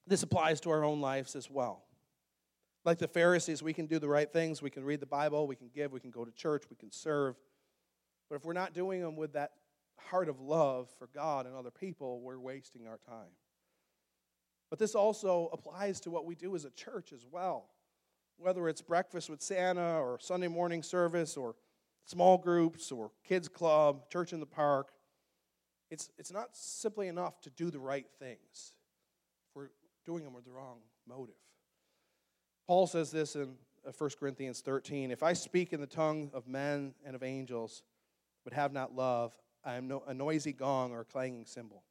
This 0.07 0.23
applies 0.23 0.61
to 0.61 0.71
our 0.71 0.85
own 0.85 1.01
lives 1.01 1.35
as 1.35 1.51
well. 1.51 1.83
Like 2.85 2.99
the 2.99 3.09
Pharisees, 3.09 3.63
we 3.63 3.73
can 3.73 3.87
do 3.87 3.99
the 3.99 4.09
right 4.09 4.31
things. 4.31 4.61
We 4.61 4.71
can 4.71 4.85
read 4.85 5.01
the 5.01 5.07
Bible, 5.07 5.47
we 5.47 5.57
can 5.57 5.71
give, 5.73 5.93
we 5.93 6.01
can 6.01 6.11
go 6.11 6.25
to 6.25 6.33
church, 6.33 6.65
we 6.69 6.77
can 6.77 6.91
serve. 6.91 7.37
But 8.29 8.37
if 8.37 8.45
we're 8.45 8.55
not 8.55 8.75
doing 8.75 9.01
them 9.01 9.17
with 9.17 9.35
that 9.35 9.53
heart 9.99 10.29
of 10.29 10.41
love 10.41 10.89
for 10.99 11.09
God 11.15 11.47
and 11.47 11.55
other 11.55 11.71
people, 11.71 12.21
we're 12.21 12.41
wasting 12.41 12.87
our 12.89 12.99
time. 13.07 13.31
But 14.71 14.79
this 14.79 14.95
also 14.95 15.51
applies 15.53 16.01
to 16.01 16.11
what 16.11 16.25
we 16.25 16.35
do 16.35 16.55
as 16.57 16.65
a 16.65 16.71
church 16.71 17.13
as 17.13 17.27
well. 17.31 17.69
Whether 18.39 18.69
it's 18.69 18.81
breakfast 18.81 19.29
with 19.31 19.43
Santa 19.43 20.01
or 20.01 20.19
Sunday 20.19 20.49
morning 20.49 20.83
service 20.83 21.37
or 21.37 21.55
small 22.07 22.39
groups 22.39 22.91
or 22.91 23.11
kids 23.23 23.49
club, 23.49 24.09
church 24.11 24.33
in 24.33 24.41
the 24.41 24.47
park, 24.47 24.93
it's, 25.91 26.11
it's 26.19 26.33
not 26.33 26.49
simply 26.53 27.09
enough 27.09 27.41
to 27.43 27.51
do 27.51 27.71
the 27.71 27.79
right 27.79 28.07
things 28.19 28.73
we're 29.55 29.69
doing 30.07 30.25
them 30.25 30.33
with 30.33 30.45
the 30.45 30.51
wrong 30.51 30.79
motive. 31.07 31.35
Paul 32.67 32.87
says 32.87 33.11
this 33.11 33.37
in 33.37 33.55
1 33.85 33.95
uh, 34.01 34.09
Corinthians 34.19 34.61
13 34.61 35.11
If 35.11 35.23
I 35.23 35.33
speak 35.33 35.73
in 35.73 35.81
the 35.81 35.87
tongue 35.87 36.31
of 36.33 36.47
men 36.47 36.95
and 37.05 37.15
of 37.15 37.23
angels, 37.23 37.83
but 38.45 38.53
have 38.53 38.73
not 38.73 38.95
love, 38.95 39.35
I 39.65 39.75
am 39.75 39.89
no, 39.89 40.03
a 40.07 40.15
noisy 40.15 40.53
gong 40.53 40.93
or 40.93 41.01
a 41.01 41.05
clanging 41.05 41.47
cymbal. 41.47 41.83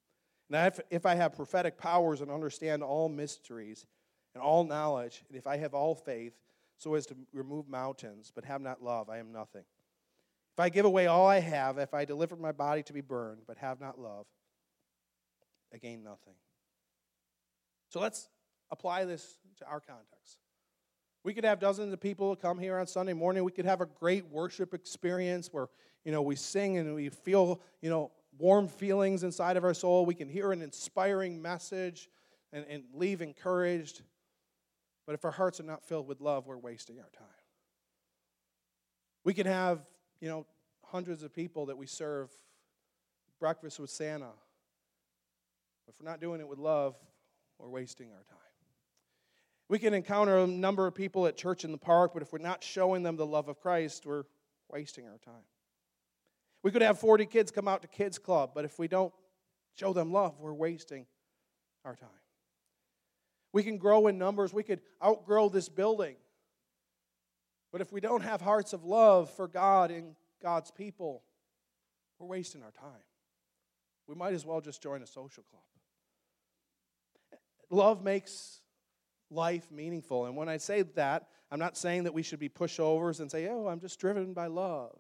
Now, 0.50 0.66
if, 0.66 0.80
if 0.90 1.06
I 1.06 1.16
have 1.16 1.36
prophetic 1.36 1.78
powers 1.78 2.20
and 2.22 2.30
understand 2.30 2.84
all 2.84 3.08
mysteries 3.08 3.86
and 4.34 4.44
all 4.44 4.66
knowledge, 4.66 5.24
and 5.30 5.38
if 5.38 5.48
I 5.48 5.58
have 5.58 5.74
all 5.74 5.96
faith 5.96 6.34
so 6.78 6.96
as 6.96 7.06
to 7.06 7.16
remove 7.32 7.70
mountains, 7.70 8.32
but 8.34 8.44
have 8.44 8.62
not 8.62 8.84
love, 8.84 9.10
I 9.10 9.20
am 9.20 9.32
nothing. 9.32 9.64
If 10.54 10.60
I 10.60 10.70
give 10.70 10.86
away 10.86 11.08
all 11.08 11.26
I 11.26 11.40
have, 11.40 11.78
if 11.78 11.94
I 11.94 12.04
deliver 12.04 12.36
my 12.36 12.52
body 12.52 12.84
to 12.84 12.94
be 12.94 13.02
burned, 13.02 13.44
but 13.48 13.58
have 13.60 13.80
not 13.80 14.00
love, 14.00 14.26
I 15.74 15.78
gain 15.78 16.04
nothing. 16.04 16.34
So 17.88 18.02
let's 18.02 18.28
apply 18.72 19.06
this 19.06 19.38
to 19.60 19.66
our 19.66 19.80
context. 19.80 20.38
We 21.24 21.34
could 21.34 21.44
have 21.44 21.60
dozens 21.60 21.94
of 21.94 22.00
people 22.00 22.36
come 22.36 22.58
here 22.58 22.78
on 22.78 22.88
Sunday 22.88 23.14
morning. 23.14 23.44
We 23.44 23.52
could 23.52 23.66
have 23.66 23.82
a 23.82 23.86
great 23.86 24.26
worship 24.32 24.74
experience 24.74 25.50
where 25.52 25.68
you 26.04 26.12
know, 26.12 26.22
we 26.22 26.36
sing 26.36 26.78
and 26.78 26.96
we 26.96 27.10
feel, 27.10 27.62
you 27.82 27.90
know, 27.90 28.12
warm 28.38 28.68
feelings 28.68 29.24
inside 29.24 29.58
of 29.58 29.64
our 29.64 29.74
soul. 29.74 30.06
We 30.06 30.16
can 30.16 30.30
hear 30.30 30.52
an 30.52 30.62
inspiring 30.62 31.42
message 31.42 32.10
and, 32.52 32.66
and 32.70 32.84
leave 32.94 33.22
encouraged. 33.22 34.02
But 35.06 35.14
if 35.14 35.26
our 35.26 35.32
hearts 35.32 35.60
are 35.60 35.64
not 35.64 35.84
filled 35.84 36.08
with 36.08 36.22
love, 36.22 36.48
we're 36.48 36.58
wasting 36.58 37.00
our 37.00 37.10
time. 37.10 37.28
We 39.24 39.34
can 39.34 39.46
have, 39.46 39.86
you 40.20 40.30
know, 40.30 40.48
hundreds 40.86 41.24
of 41.24 41.34
people 41.34 41.68
that 41.68 41.78
we 41.78 41.86
serve 41.86 42.32
breakfast 43.40 43.80
with 43.80 43.90
Santa. 43.90 44.32
But 45.86 45.94
if 45.94 46.00
we're 46.00 46.10
not 46.10 46.20
doing 46.20 46.40
it 46.40 46.48
with 46.48 46.60
love, 46.60 46.96
we're 47.60 47.70
wasting 47.70 48.12
our 48.12 48.24
time. 48.24 48.51
We 49.72 49.80
can 49.80 49.94
encounter 49.94 50.38
a 50.38 50.46
number 50.46 50.86
of 50.86 50.94
people 50.94 51.28
at 51.28 51.38
church 51.38 51.64
in 51.64 51.72
the 51.72 51.78
park, 51.78 52.12
but 52.14 52.22
if 52.22 52.34
we're 52.34 52.40
not 52.40 52.62
showing 52.62 53.04
them 53.04 53.16
the 53.16 53.26
love 53.26 53.48
of 53.48 53.62
Christ, 53.62 54.06
we're 54.06 54.26
wasting 54.70 55.08
our 55.08 55.18
time. 55.20 55.46
We 56.62 56.72
could 56.72 56.82
have 56.82 57.00
40 57.00 57.26
kids 57.28 57.52
come 57.52 57.70
out 57.70 57.82
to 57.84 57.88
Kids 57.88 58.20
Club, 58.20 58.52
but 58.54 58.66
if 58.66 58.78
we 58.78 58.90
don't 58.90 59.14
show 59.80 59.94
them 59.94 60.12
love, 60.12 60.42
we're 60.42 60.52
wasting 60.52 61.06
our 61.86 61.96
time. 61.96 62.10
We 63.54 63.64
can 63.64 63.78
grow 63.78 64.08
in 64.08 64.18
numbers, 64.18 64.54
we 64.54 64.64
could 64.64 64.82
outgrow 65.02 65.48
this 65.48 65.70
building. 65.70 66.18
But 67.72 67.80
if 67.80 67.94
we 67.94 68.02
don't 68.02 68.24
have 68.24 68.42
hearts 68.42 68.74
of 68.74 68.84
love 68.84 69.30
for 69.30 69.48
God 69.48 69.90
and 69.90 70.18
God's 70.44 70.70
people, 70.70 71.24
we're 72.20 72.28
wasting 72.28 72.62
our 72.62 72.72
time. 72.72 73.06
We 74.06 74.16
might 74.16 74.34
as 74.34 74.46
well 74.46 74.60
just 74.60 74.84
join 74.84 75.02
a 75.02 75.08
social 75.08 75.44
club. 75.50 75.64
Love 77.70 78.04
makes 78.04 78.61
life 79.32 79.72
meaningful. 79.72 80.26
And 80.26 80.36
when 80.36 80.50
I 80.50 80.58
say 80.58 80.84
that, 80.84 81.28
I'm 81.50 81.60
not 81.60 81.78
saying 81.78 82.04
that 82.04 82.14
we 82.14 82.24
should 82.24 82.40
be 82.40 82.50
pushovers 82.50 83.20
and 83.20 83.32
say, 83.32 83.48
oh, 83.48 83.68
I'm 83.68 83.80
just 83.80 84.00
driven 84.00 84.34
by 84.34 84.48
love. 84.48 84.98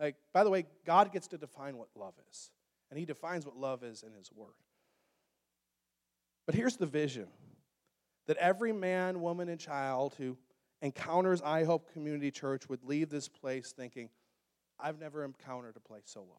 Like, 0.00 0.16
by 0.32 0.44
the 0.44 0.50
way, 0.50 0.66
God 0.86 1.12
gets 1.12 1.28
to 1.28 1.38
define 1.38 1.76
what 1.76 1.88
love 1.94 2.14
is, 2.30 2.50
and 2.90 2.98
He 2.98 3.04
defines 3.04 3.46
what 3.46 3.56
love 3.56 3.84
is 3.84 4.02
in 4.02 4.12
His 4.12 4.30
Word. 4.32 4.54
But 6.46 6.54
here's 6.54 6.76
the 6.76 6.86
vision 6.86 7.28
that 8.26 8.36
every 8.38 8.72
man, 8.72 9.20
woman, 9.20 9.48
and 9.48 9.60
child 9.60 10.14
who 10.18 10.36
encounters 10.82 11.40
iHope 11.42 11.92
Community 11.92 12.30
Church 12.30 12.68
would 12.68 12.82
leave 12.84 13.08
this 13.08 13.28
place 13.28 13.72
thinking, 13.72 14.08
I've 14.80 14.98
never 14.98 15.24
encountered 15.24 15.76
a 15.76 15.80
place 15.80 16.04
so 16.06 16.20
loving. 16.20 16.34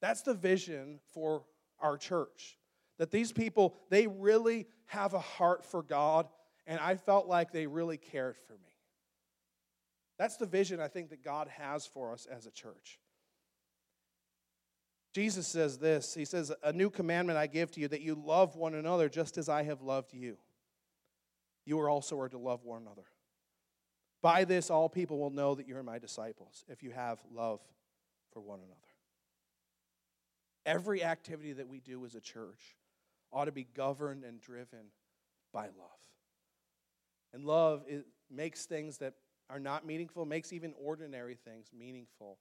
That's 0.00 0.22
the 0.22 0.34
vision 0.34 1.00
for 1.14 1.44
our 1.80 1.96
church. 1.96 2.58
That 3.02 3.10
these 3.10 3.32
people, 3.32 3.74
they 3.90 4.06
really 4.06 4.68
have 4.86 5.12
a 5.12 5.18
heart 5.18 5.64
for 5.64 5.82
God, 5.82 6.28
and 6.68 6.78
I 6.78 6.94
felt 6.94 7.26
like 7.26 7.50
they 7.50 7.66
really 7.66 7.96
cared 7.96 8.36
for 8.46 8.52
me. 8.52 8.70
That's 10.20 10.36
the 10.36 10.46
vision 10.46 10.78
I 10.78 10.86
think 10.86 11.10
that 11.10 11.24
God 11.24 11.48
has 11.48 11.84
for 11.84 12.12
us 12.12 12.28
as 12.30 12.46
a 12.46 12.52
church. 12.52 13.00
Jesus 15.12 15.48
says 15.48 15.78
this 15.78 16.14
He 16.14 16.24
says, 16.24 16.52
A 16.62 16.72
new 16.72 16.90
commandment 16.90 17.36
I 17.36 17.48
give 17.48 17.72
to 17.72 17.80
you, 17.80 17.88
that 17.88 18.02
you 18.02 18.14
love 18.14 18.54
one 18.54 18.72
another 18.72 19.08
just 19.08 19.36
as 19.36 19.48
I 19.48 19.64
have 19.64 19.82
loved 19.82 20.14
you. 20.14 20.36
You 21.64 21.80
are 21.80 21.90
also 21.90 22.20
are 22.20 22.28
to 22.28 22.38
love 22.38 22.62
one 22.62 22.82
another. 22.82 23.06
By 24.22 24.44
this, 24.44 24.70
all 24.70 24.88
people 24.88 25.18
will 25.18 25.30
know 25.30 25.56
that 25.56 25.66
you're 25.66 25.82
my 25.82 25.98
disciples, 25.98 26.64
if 26.68 26.84
you 26.84 26.92
have 26.92 27.18
love 27.34 27.58
for 28.32 28.38
one 28.38 28.60
another. 28.60 28.76
Every 30.64 31.02
activity 31.02 31.54
that 31.54 31.66
we 31.66 31.80
do 31.80 32.04
as 32.04 32.14
a 32.14 32.20
church 32.20 32.76
ought 33.32 33.46
to 33.46 33.52
be 33.52 33.66
governed 33.74 34.24
and 34.24 34.40
driven 34.40 34.90
by 35.52 35.64
love. 35.64 36.00
And 37.32 37.44
love 37.44 37.84
makes 38.30 38.66
things 38.66 38.98
that 38.98 39.14
are 39.50 39.60
not 39.60 39.86
meaningful 39.86 40.24
makes 40.24 40.52
even 40.52 40.72
ordinary 40.82 41.34
things 41.34 41.66
meaningful 41.76 42.38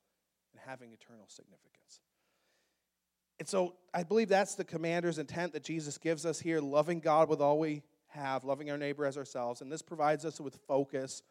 and 0.54 0.62
having 0.66 0.94
eternal 0.94 1.26
significance. 1.28 2.00
And 3.40 3.48
so 3.48 3.74
I 3.94 4.04
believe 4.04 4.30
that's 4.30 4.56
the 4.56 4.64
commander's 4.64 5.18
intent 5.18 5.54
that 5.54 5.64
Jesus 5.64 5.98
gives 5.98 6.26
us 6.26 6.40
here 6.40 6.62
loving 6.62 7.00
God 7.00 7.28
with 7.28 7.42
all 7.42 7.60
we 7.60 7.84
have, 8.10 8.44
loving 8.44 8.70
our 8.70 8.78
neighbor 8.78 9.06
as 9.06 9.18
ourselves. 9.18 9.62
And 9.62 9.72
this 9.72 9.82
provides 9.82 10.26
us 10.26 10.40
with 10.40 10.56
focus 10.68 11.24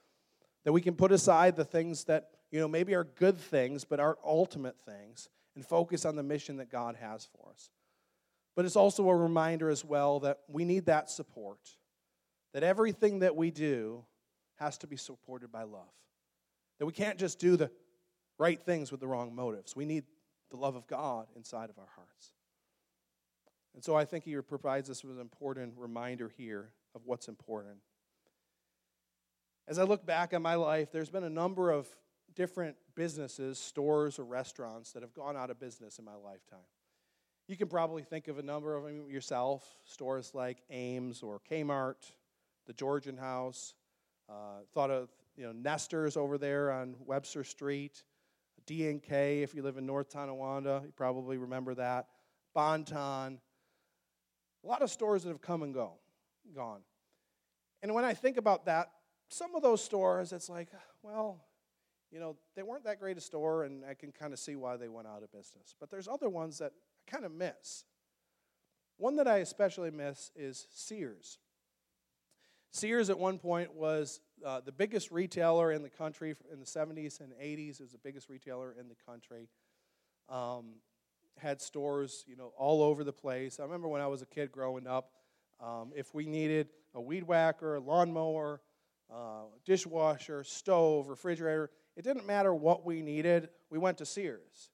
that 0.65 0.73
we 0.73 0.81
can 0.81 0.95
put 0.95 1.13
aside 1.13 1.57
the 1.57 1.65
things 1.65 2.05
that, 2.05 2.31
you 2.51 2.61
know, 2.61 2.69
maybe 2.69 2.95
are 2.95 3.05
good 3.05 3.39
things 3.39 3.85
but 3.85 4.01
aren't 4.01 4.19
ultimate 4.25 4.77
things 4.85 5.29
and 5.55 5.65
focus 5.65 6.05
on 6.05 6.17
the 6.17 6.23
mission 6.23 6.57
that 6.57 6.71
God 6.71 6.97
has 6.97 7.27
for 7.27 7.51
us. 7.53 7.71
But 8.57 8.65
it's 8.65 8.77
also 8.77 9.09
a 9.09 9.15
reminder 9.15 9.71
as 9.71 9.85
well 9.85 10.21
that 10.21 10.41
we 10.49 10.65
need 10.65 10.87
that 10.87 11.09
support, 11.09 11.61
that 12.53 12.63
everything 12.63 13.21
that 13.21 13.37
we 13.37 13.51
do 13.51 14.05
has 14.57 14.77
to 14.79 14.87
be 14.87 14.97
supported 14.97 15.51
by 15.51 15.63
love. 15.63 15.93
That 16.79 16.87
we 16.87 16.93
can't 16.93 17.19
just 17.19 17.39
do 17.39 17.57
the 17.57 17.71
right 18.39 18.61
things 18.61 18.91
with 18.91 19.01
the 19.01 19.07
wrong 19.07 19.35
motives. 19.35 19.77
We 19.77 19.85
need 19.85 20.05
the 20.51 20.57
love 20.57 20.77
of 20.77 20.87
God 20.87 21.27
inside 21.37 21.71
of 21.71 21.79
our 21.79 21.89
hearts. 21.95 22.33
And 23.75 23.85
so 23.85 23.95
I 23.95 24.05
think 24.05 24.25
he 24.25 24.35
provides 24.37 24.91
us 24.91 25.05
with 25.05 25.15
an 25.15 25.21
important 25.21 25.75
reminder 25.77 26.31
here 26.37 26.71
of 26.95 27.03
what's 27.05 27.29
important. 27.29 27.77
As 29.69 29.79
I 29.79 29.85
look 29.85 30.05
back 30.05 30.35
on 30.35 30.43
my 30.43 30.57
life, 30.57 30.91
there's 30.91 31.11
been 31.11 31.23
a 31.23 31.31
number 31.31 31.71
of 31.71 31.87
different 32.35 32.77
businesses, 32.95 33.59
stores, 33.59 34.19
or 34.19 34.25
restaurants 34.25 34.93
that 34.93 35.03
have 35.03 35.15
gone 35.15 35.37
out 35.37 35.51
of 35.51 35.61
business 35.61 35.99
in 35.99 36.05
my 36.05 36.15
lifetime. 36.15 36.59
You 37.51 37.57
can 37.57 37.67
probably 37.67 38.05
think 38.05 38.29
of 38.29 38.39
a 38.39 38.45
number 38.45 38.77
of 38.77 38.85
them 38.85 39.11
yourself 39.11 39.69
stores 39.85 40.37
like 40.37 40.59
Ames 40.71 41.21
or 41.21 41.41
Kmart, 41.51 41.97
the 42.69 42.73
Georgian 42.73 43.17
House. 43.17 43.75
Uh, 44.29 44.61
thought 44.73 44.93
of 44.93 45.09
you 45.37 45.43
know 45.43 45.51
Nesters 45.51 46.17
over 46.17 46.39
there 46.39 46.71
on 46.71 46.95
Webster 47.05 47.43
Street, 47.43 48.05
D&K 48.67 49.43
if 49.43 49.53
you 49.53 49.65
live 49.65 49.79
in 49.79 49.85
North 49.85 50.11
Tonawanda, 50.11 50.83
you 50.85 50.93
probably 50.95 51.39
remember 51.39 51.75
that. 51.75 52.07
Bon-Ton. 52.55 53.41
A 54.63 54.67
lot 54.69 54.81
of 54.81 54.89
stores 54.89 55.25
that 55.25 55.31
have 55.31 55.43
come 55.43 55.65
and 55.65 55.75
go, 55.75 55.95
gone. 56.55 56.83
And 57.83 57.93
when 57.95 58.05
I 58.05 58.15
think 58.15 58.37
about 58.37 58.67
that, 58.67 58.93
some 59.29 59.57
of 59.57 59.63
those 59.63 59.83
stores, 59.83 60.33
it's 60.33 60.49
like, 60.49 60.69
well, 61.03 61.45
you 62.13 62.21
know, 62.21 62.37
they 62.55 62.63
weren't 62.63 62.85
that 62.85 63.01
great 63.01 63.19
a 63.19 63.21
store, 63.21 63.65
and 63.65 63.85
I 63.85 63.95
can 63.95 64.13
kind 64.13 64.33
of 64.33 64.39
see 64.39 64.55
why 64.55 64.77
they 64.77 64.89
went 64.89 65.09
out 65.09 65.25
of 65.25 65.33
business. 65.33 65.75
But 65.81 65.91
there's 65.91 66.07
other 66.07 66.29
ones 66.29 66.59
that 66.59 66.75
kind 67.11 67.25
of 67.25 67.33
miss. 67.33 67.85
One 68.97 69.17
that 69.17 69.27
I 69.27 69.39
especially 69.39 69.91
miss 69.91 70.31
is 70.37 70.67
Sears. 70.71 71.39
Sears 72.71 73.11
at 73.11 73.19
one 73.19 73.39
point 73.39 73.75
was 73.75 74.21
uh, 74.47 74.61
the 74.61 74.73
biggest 74.73 75.11
retailer 75.11 75.73
in 75.73 75.83
the 75.83 75.91
country 75.91 76.35
in 76.53 76.61
the 76.61 76.67
70s 76.67 77.21
and 77.21 77.33
80s. 77.33 77.81
It 77.81 77.83
was 77.83 77.93
the 77.93 77.99
biggest 77.99 78.29
retailer 78.29 78.75
in 78.79 78.89
the 78.89 78.95
country. 79.07 79.49
Um, 80.29 80.75
had 81.39 81.61
stores, 81.61 82.25
you 82.29 82.37
know, 82.37 82.53
all 82.57 82.83
over 82.83 83.03
the 83.03 83.13
place. 83.13 83.59
I 83.59 83.65
remember 83.65 83.89
when 83.89 84.03
I 84.03 84.07
was 84.07 84.23
a 84.23 84.27
kid 84.27 84.53
growing 84.53 84.87
up, 84.87 85.11
um, 85.61 85.93
if 85.97 86.15
we 86.15 86.27
needed 86.27 86.69
a 86.95 87.01
weed 87.01 87.25
whacker, 87.25 87.77
a 87.77 87.81
lawnmower, 87.81 88.61
uh, 89.13 89.45
dishwasher, 89.65 90.45
stove, 90.45 91.09
refrigerator, 91.09 91.71
it 91.97 92.03
didn't 92.03 92.27
matter 92.27 92.55
what 92.55 92.85
we 92.85 93.03
needed. 93.03 93.49
We 93.71 93.79
went 93.79 93.99
to 93.99 94.07
Sears, 94.07 94.71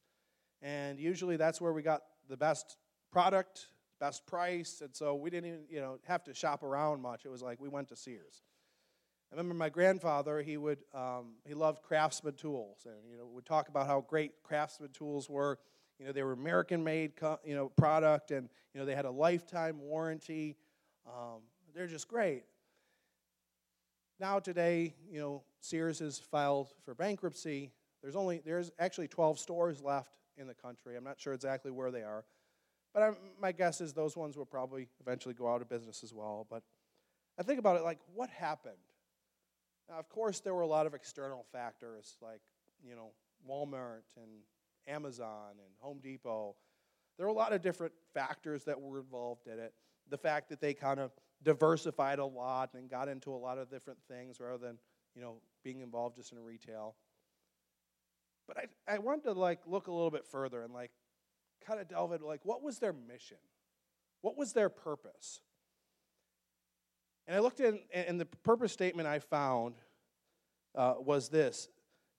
and 0.61 0.99
usually 0.99 1.37
that's 1.37 1.61
where 1.61 1.73
we 1.73 1.83
got 1.83 2.03
the 2.29 2.37
best 2.37 2.77
product, 3.11 3.69
best 4.01 4.27
price, 4.27 4.81
and 4.83 4.95
so 4.95 5.15
we 5.15 5.31
didn't 5.31 5.49
even 5.49 5.61
you 5.69 5.81
know 5.81 5.99
have 6.07 6.25
to 6.25 6.35
shop 6.35 6.63
around 6.63 7.01
much. 7.01 7.25
It 7.25 7.31
was 7.31 7.43
like 7.43 7.61
we 7.61 7.69
went 7.69 7.89
to 7.89 7.97
Sears. 7.97 8.43
I 9.33 9.37
remember 9.37 9.55
my 9.55 9.69
grandfather; 9.69 10.43
he 10.43 10.57
would 10.57 10.79
um, 10.95 11.35
he 11.47 11.55
loved 11.55 11.83
Craftsman 11.83 12.35
tools, 12.35 12.87
and 12.87 13.11
you 13.11 13.17
know 13.19 13.27
would 13.27 13.47
talk 13.47 13.69
about 13.69 13.87
how 13.87 14.01
great 14.03 14.33
Craftsman 14.43 14.91
tools 14.91 15.29
were. 15.29 15.59
You 15.99 16.07
know 16.07 16.13
they 16.13 16.23
were 16.23 16.33
American-made 16.33 17.13
you 17.45 17.55
know 17.55 17.69
product, 17.71 18.31
and 18.31 18.49
you 18.75 18.81
know 18.81 18.87
they 18.87 18.95
had 18.95 19.05
a 19.07 19.11
lifetime 19.11 19.81
warranty. 19.81 20.57
Um, 21.07 21.43
they're 21.75 21.87
just 21.87 22.09
great. 22.09 22.45
Now 24.21 24.39
today, 24.39 24.95
you 25.11 25.21
know 25.21 25.43
Sears 25.61 25.99
has 25.99 26.19
filed 26.19 26.69
for 26.85 26.95
bankruptcy. 26.95 27.73
There's 28.03 28.17
only 28.17 28.41
there's 28.45 28.71
actually 28.79 29.09
12 29.09 29.39
stores 29.39 29.83
left 29.83 30.13
in 30.37 30.47
the 30.47 30.55
country. 30.55 30.97
I'm 30.97 31.05
not 31.05 31.21
sure 31.21 31.33
exactly 31.33 31.71
where 31.71 31.91
they 31.91 32.03
are. 32.03 32.25
But 32.95 33.03
I'm, 33.03 33.17
my 33.41 33.53
guess 33.53 33.81
is 33.81 33.93
those 33.93 34.17
ones 34.17 34.37
will 34.37 34.47
probably 34.47 34.89
eventually 35.01 35.35
go 35.35 35.53
out 35.53 35.61
of 35.61 35.69
business 35.69 36.03
as 36.03 36.15
well. 36.15 36.47
But 36.49 36.63
I 37.39 37.43
think 37.43 37.59
about 37.59 37.77
it 37.77 37.83
like, 37.83 37.99
what 38.15 38.31
happened? 38.31 38.75
Now, 39.89 39.99
of 39.99 40.09
course, 40.09 40.41
there 40.41 40.55
were 40.55 40.63
a 40.63 40.67
lot 40.67 40.87
of 40.87 40.95
external 40.95 41.45
factors 41.53 42.17
like, 42.23 42.41
you 42.83 42.95
know, 42.95 43.11
Walmart 43.49 44.03
and 44.17 44.31
Amazon 44.89 45.51
and 45.53 45.75
Home 45.81 46.01
Depot. 46.03 46.57
There 47.17 47.27
were 47.27 47.33
a 47.33 47.37
lot 47.37 47.53
of 47.53 47.63
different 47.63 47.93
factors 48.15 48.65
that 48.65 48.81
were 48.81 48.99
involved 48.99 49.47
in 49.47 49.59
it. 49.59 49.75
The 50.09 50.19
fact 50.19 50.49
that 50.51 50.61
they 50.61 50.75
kind 50.75 51.01
of 51.01 51.13
diversified 51.43 52.19
a 52.19 52.25
lot 52.25 52.71
and 52.75 52.89
got 52.89 53.09
into 53.09 53.33
a 53.33 53.37
lot 53.37 53.59
of 53.59 53.71
different 53.71 53.99
things 54.09 54.41
rather 54.41 54.59
than, 54.59 54.79
you 55.15 55.21
know, 55.21 55.37
being 55.63 55.81
involved 55.81 56.17
just 56.17 56.33
in 56.33 56.39
retail. 56.39 56.95
But 58.47 58.59
I, 58.59 58.95
I 58.95 58.99
wanted 58.99 59.25
to 59.25 59.33
like 59.33 59.61
look 59.67 59.89
a 59.89 59.93
little 59.93 60.11
bit 60.11 60.27
further 60.27 60.63
and 60.63 60.73
like 60.73 60.91
kind 61.67 61.81
of 61.81 61.89
delve 61.89 62.13
into 62.13 62.27
like 62.27 62.45
what 62.45 62.63
was 62.63 62.79
their 62.79 62.93
mission? 62.93 63.39
What 64.21 64.37
was 64.37 64.53
their 64.53 64.69
purpose? 64.69 65.41
And 67.27 67.35
I 67.35 67.41
looked 67.41 67.61
in, 67.61 67.81
and 67.93 68.21
the 68.21 68.27
purpose 68.27 68.73
statement 68.73 69.09
I 69.09 69.19
found 69.19 69.75
uh, 70.75 70.95
was 70.99 71.29
this 71.29 71.69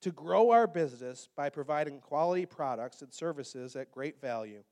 to 0.02 0.10
grow 0.12 0.50
our 0.50 0.66
business 0.66 1.28
by 1.34 1.48
providing 1.48 2.00
quality 2.00 2.46
products 2.46 3.02
and 3.02 3.12
services 3.12 3.74
at 3.74 3.90
great 3.90 4.20
value 4.20 4.62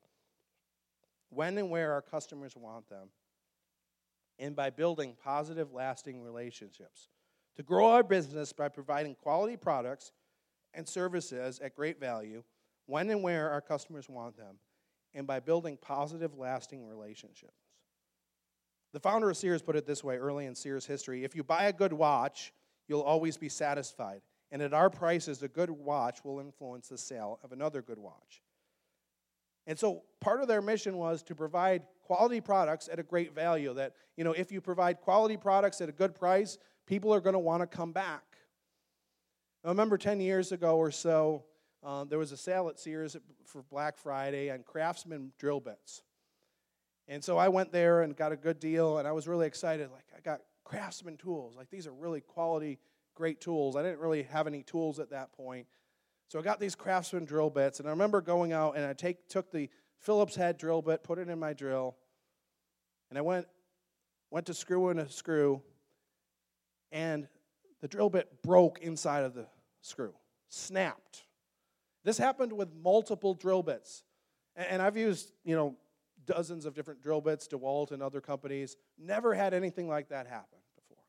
when 1.30 1.58
and 1.58 1.70
where 1.70 1.92
our 1.92 2.02
customers 2.02 2.54
want 2.56 2.88
them, 2.88 3.08
and 4.38 4.54
by 4.54 4.70
building 4.70 5.16
positive, 5.24 5.72
lasting 5.72 6.22
relationships. 6.22 7.08
To 7.56 7.62
grow 7.62 7.88
our 7.90 8.02
business 8.02 8.52
by 8.52 8.68
providing 8.68 9.14
quality 9.14 9.56
products 9.56 10.12
and 10.76 10.86
services 10.86 11.58
at 11.58 11.74
great 11.74 11.98
value 11.98 12.44
when 12.86 13.10
and 13.10 13.22
where 13.22 13.50
our 13.50 13.60
customers 13.60 14.08
want 14.08 14.36
them, 14.36 14.56
and 15.12 15.26
by 15.26 15.40
building 15.40 15.76
positive, 15.80 16.38
lasting 16.38 16.86
relationships. 16.86 17.66
The 18.92 19.00
founder 19.00 19.28
of 19.28 19.36
Sears 19.36 19.60
put 19.60 19.76
it 19.76 19.86
this 19.86 20.04
way 20.04 20.16
early 20.16 20.46
in 20.46 20.54
Sears 20.54 20.86
history 20.86 21.24
if 21.24 21.34
you 21.34 21.42
buy 21.42 21.64
a 21.64 21.72
good 21.72 21.92
watch, 21.92 22.52
you'll 22.88 23.02
always 23.02 23.36
be 23.36 23.48
satisfied. 23.48 24.22
And 24.52 24.62
at 24.62 24.72
our 24.72 24.88
prices, 24.88 25.42
a 25.42 25.48
good 25.48 25.70
watch 25.70 26.24
will 26.24 26.38
influence 26.38 26.88
the 26.88 26.98
sale 26.98 27.40
of 27.42 27.50
another 27.50 27.82
good 27.82 27.98
watch. 27.98 28.42
And 29.66 29.76
so 29.76 30.04
part 30.20 30.40
of 30.40 30.46
their 30.46 30.62
mission 30.62 30.96
was 30.96 31.24
to 31.24 31.34
provide 31.34 31.82
quality 32.04 32.40
products 32.40 32.88
at 32.90 33.00
a 33.00 33.02
great 33.02 33.34
value. 33.34 33.74
That, 33.74 33.94
you 34.16 34.22
know, 34.22 34.32
if 34.32 34.52
you 34.52 34.60
provide 34.60 35.00
quality 35.00 35.36
products 35.36 35.80
at 35.80 35.88
a 35.88 35.92
good 35.92 36.14
price, 36.14 36.58
people 36.86 37.12
are 37.12 37.20
going 37.20 37.32
to 37.32 37.40
want 37.40 37.62
to 37.62 37.66
come 37.66 37.90
back. 37.90 38.35
I 39.66 39.70
remember 39.70 39.98
10 39.98 40.20
years 40.20 40.52
ago 40.52 40.76
or 40.76 40.92
so, 40.92 41.42
um, 41.82 42.08
there 42.08 42.20
was 42.20 42.30
a 42.30 42.36
sale 42.36 42.68
at 42.68 42.78
Sears 42.78 43.16
for 43.44 43.64
Black 43.64 43.98
Friday 43.98 44.48
on 44.48 44.62
Craftsman 44.62 45.32
drill 45.40 45.58
bits. 45.58 46.02
And 47.08 47.22
so 47.22 47.36
I 47.36 47.48
went 47.48 47.72
there 47.72 48.02
and 48.02 48.16
got 48.16 48.30
a 48.30 48.36
good 48.36 48.60
deal, 48.60 48.98
and 48.98 49.08
I 49.08 49.12
was 49.12 49.26
really 49.26 49.48
excited. 49.48 49.90
Like, 49.90 50.04
I 50.16 50.20
got 50.20 50.42
Craftsman 50.62 51.16
tools. 51.16 51.56
Like, 51.56 51.68
these 51.68 51.88
are 51.88 51.92
really 51.92 52.20
quality, 52.20 52.78
great 53.16 53.40
tools. 53.40 53.74
I 53.74 53.82
didn't 53.82 53.98
really 53.98 54.22
have 54.22 54.46
any 54.46 54.62
tools 54.62 55.00
at 55.00 55.10
that 55.10 55.32
point. 55.32 55.66
So 56.28 56.38
I 56.38 56.42
got 56.42 56.60
these 56.60 56.76
Craftsman 56.76 57.24
drill 57.24 57.50
bits, 57.50 57.80
and 57.80 57.88
I 57.88 57.90
remember 57.90 58.20
going 58.20 58.52
out 58.52 58.76
and 58.76 58.86
I 58.86 58.92
take, 58.92 59.28
took 59.28 59.50
the 59.50 59.68
Phillips 59.98 60.36
head 60.36 60.58
drill 60.58 60.80
bit, 60.80 61.02
put 61.02 61.18
it 61.18 61.28
in 61.28 61.40
my 61.40 61.54
drill, 61.54 61.96
and 63.10 63.18
I 63.18 63.22
went, 63.22 63.48
went 64.30 64.46
to 64.46 64.54
screw 64.54 64.90
in 64.90 65.00
a 65.00 65.10
screw, 65.10 65.60
and 66.92 67.26
the 67.80 67.88
drill 67.88 68.10
bit 68.10 68.42
broke 68.44 68.78
inside 68.78 69.24
of 69.24 69.34
the 69.34 69.46
screw, 69.86 70.14
snapped. 70.48 71.24
This 72.04 72.18
happened 72.18 72.52
with 72.52 72.68
multiple 72.74 73.34
drill 73.34 73.62
bits. 73.62 74.04
And 74.54 74.80
I've 74.80 74.96
used, 74.96 75.32
you 75.44 75.54
know, 75.54 75.76
dozens 76.24 76.66
of 76.66 76.74
different 76.74 77.02
drill 77.02 77.20
bits, 77.20 77.46
DeWalt 77.46 77.92
and 77.92 78.02
other 78.02 78.20
companies. 78.20 78.76
Never 78.98 79.34
had 79.34 79.54
anything 79.54 79.88
like 79.88 80.08
that 80.08 80.26
happen 80.26 80.58
before. 80.74 81.04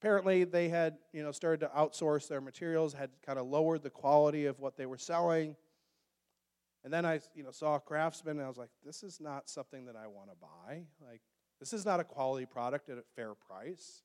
Apparently, 0.00 0.44
they 0.44 0.68
had, 0.68 0.98
you 1.12 1.22
know, 1.22 1.32
started 1.32 1.60
to 1.60 1.68
outsource 1.76 2.28
their 2.28 2.40
materials, 2.40 2.92
had 2.92 3.10
kind 3.24 3.38
of 3.38 3.46
lowered 3.46 3.82
the 3.82 3.90
quality 3.90 4.46
of 4.46 4.60
what 4.60 4.76
they 4.76 4.86
were 4.86 4.98
selling. 4.98 5.56
And 6.84 6.92
then 6.92 7.04
I, 7.04 7.20
you 7.34 7.42
know, 7.42 7.50
saw 7.50 7.74
a 7.74 7.80
Craftsman, 7.80 8.36
and 8.36 8.44
I 8.44 8.48
was 8.48 8.58
like, 8.58 8.70
this 8.84 9.02
is 9.02 9.20
not 9.20 9.48
something 9.50 9.86
that 9.86 9.96
I 9.96 10.06
want 10.06 10.30
to 10.30 10.36
buy. 10.36 10.84
Like, 11.04 11.22
this 11.58 11.72
is 11.72 11.84
not 11.84 11.98
a 11.98 12.04
quality 12.04 12.46
product 12.46 12.88
at 12.88 12.98
a 12.98 13.04
fair 13.16 13.34
price. 13.34 14.02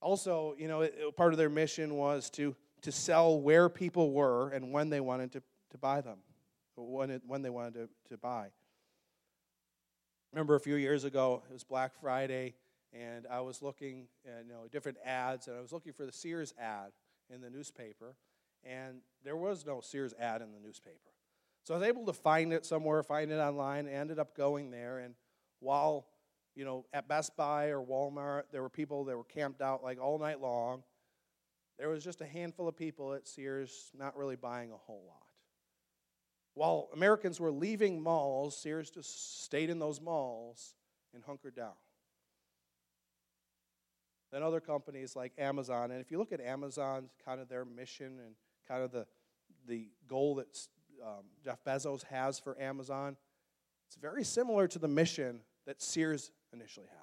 Also, 0.00 0.54
you 0.58 0.68
know, 0.68 0.82
it, 0.82 1.16
part 1.16 1.32
of 1.32 1.38
their 1.38 1.50
mission 1.50 1.94
was 1.94 2.30
to 2.30 2.54
to 2.82 2.92
sell 2.92 3.40
where 3.40 3.68
people 3.68 4.12
were 4.12 4.50
and 4.50 4.72
when 4.72 4.90
they 4.90 5.00
wanted 5.00 5.32
to, 5.32 5.42
to 5.70 5.78
buy 5.78 6.00
them, 6.00 6.18
when, 6.76 7.10
it, 7.10 7.22
when 7.26 7.42
they 7.42 7.50
wanted 7.50 7.74
to, 7.74 7.88
to 8.10 8.16
buy. 8.16 8.48
Remember 10.32 10.54
a 10.54 10.60
few 10.60 10.76
years 10.76 11.04
ago, 11.04 11.42
it 11.48 11.52
was 11.52 11.64
Black 11.64 11.92
Friday, 12.00 12.54
and 12.92 13.26
I 13.30 13.40
was 13.40 13.62
looking 13.62 14.08
at 14.24 14.44
you 14.46 14.52
know, 14.52 14.68
different 14.70 14.98
ads, 15.04 15.48
and 15.48 15.56
I 15.56 15.60
was 15.60 15.72
looking 15.72 15.92
for 15.92 16.04
the 16.04 16.12
Sears 16.12 16.52
ad 16.60 16.92
in 17.28 17.40
the 17.40 17.50
newspaper, 17.50 18.14
and 18.62 18.98
there 19.24 19.36
was 19.36 19.64
no 19.66 19.80
Sears 19.80 20.14
ad 20.20 20.42
in 20.42 20.52
the 20.52 20.60
newspaper. 20.60 21.10
So 21.64 21.74
I 21.74 21.78
was 21.78 21.88
able 21.88 22.06
to 22.06 22.12
find 22.12 22.52
it 22.52 22.64
somewhere, 22.64 23.02
find 23.02 23.32
it 23.32 23.38
online, 23.38 23.86
and 23.86 23.96
ended 23.96 24.18
up 24.18 24.36
going 24.36 24.70
there, 24.70 24.98
and 24.98 25.14
while 25.58 26.06
you 26.56 26.64
know, 26.64 26.84
at 26.92 27.06
Best 27.06 27.36
Buy 27.36 27.66
or 27.66 27.80
Walmart, 27.80 28.44
there 28.50 28.62
were 28.62 28.70
people 28.70 29.04
that 29.04 29.16
were 29.16 29.24
camped 29.24 29.62
out 29.62 29.84
like 29.84 30.00
all 30.00 30.18
night 30.18 30.40
long 30.40 30.82
there 31.78 31.88
was 31.88 32.02
just 32.02 32.20
a 32.20 32.26
handful 32.26 32.68
of 32.68 32.76
people 32.76 33.12
at 33.12 33.26
Sears 33.26 33.90
not 33.96 34.16
really 34.16 34.36
buying 34.36 34.72
a 34.72 34.76
whole 34.76 35.04
lot. 35.06 35.22
While 36.54 36.88
Americans 36.94 37.38
were 37.38 37.50
leaving 37.50 38.02
malls, 38.02 38.56
Sears 38.56 38.90
just 38.90 39.44
stayed 39.44 39.68
in 39.68 39.78
those 39.78 40.00
malls 40.00 40.74
and 41.14 41.22
hunkered 41.22 41.54
down. 41.54 41.74
than 44.32 44.42
other 44.42 44.60
companies 44.60 45.14
like 45.14 45.32
Amazon. 45.38 45.90
And 45.90 46.00
if 46.00 46.10
you 46.10 46.18
look 46.18 46.32
at 46.32 46.40
Amazon, 46.40 47.08
kind 47.24 47.40
of 47.40 47.48
their 47.48 47.64
mission 47.64 48.18
and 48.24 48.34
kind 48.66 48.82
of 48.82 48.90
the, 48.90 49.06
the 49.68 49.88
goal 50.08 50.34
that 50.36 50.58
um, 51.02 51.24
Jeff 51.44 51.62
Bezos 51.64 52.02
has 52.04 52.38
for 52.38 52.60
Amazon, 52.60 53.16
it's 53.86 53.96
very 53.96 54.24
similar 54.24 54.66
to 54.66 54.78
the 54.78 54.88
mission 54.88 55.40
that 55.66 55.80
Sears 55.80 56.32
initially 56.56 56.86
had. 56.88 56.98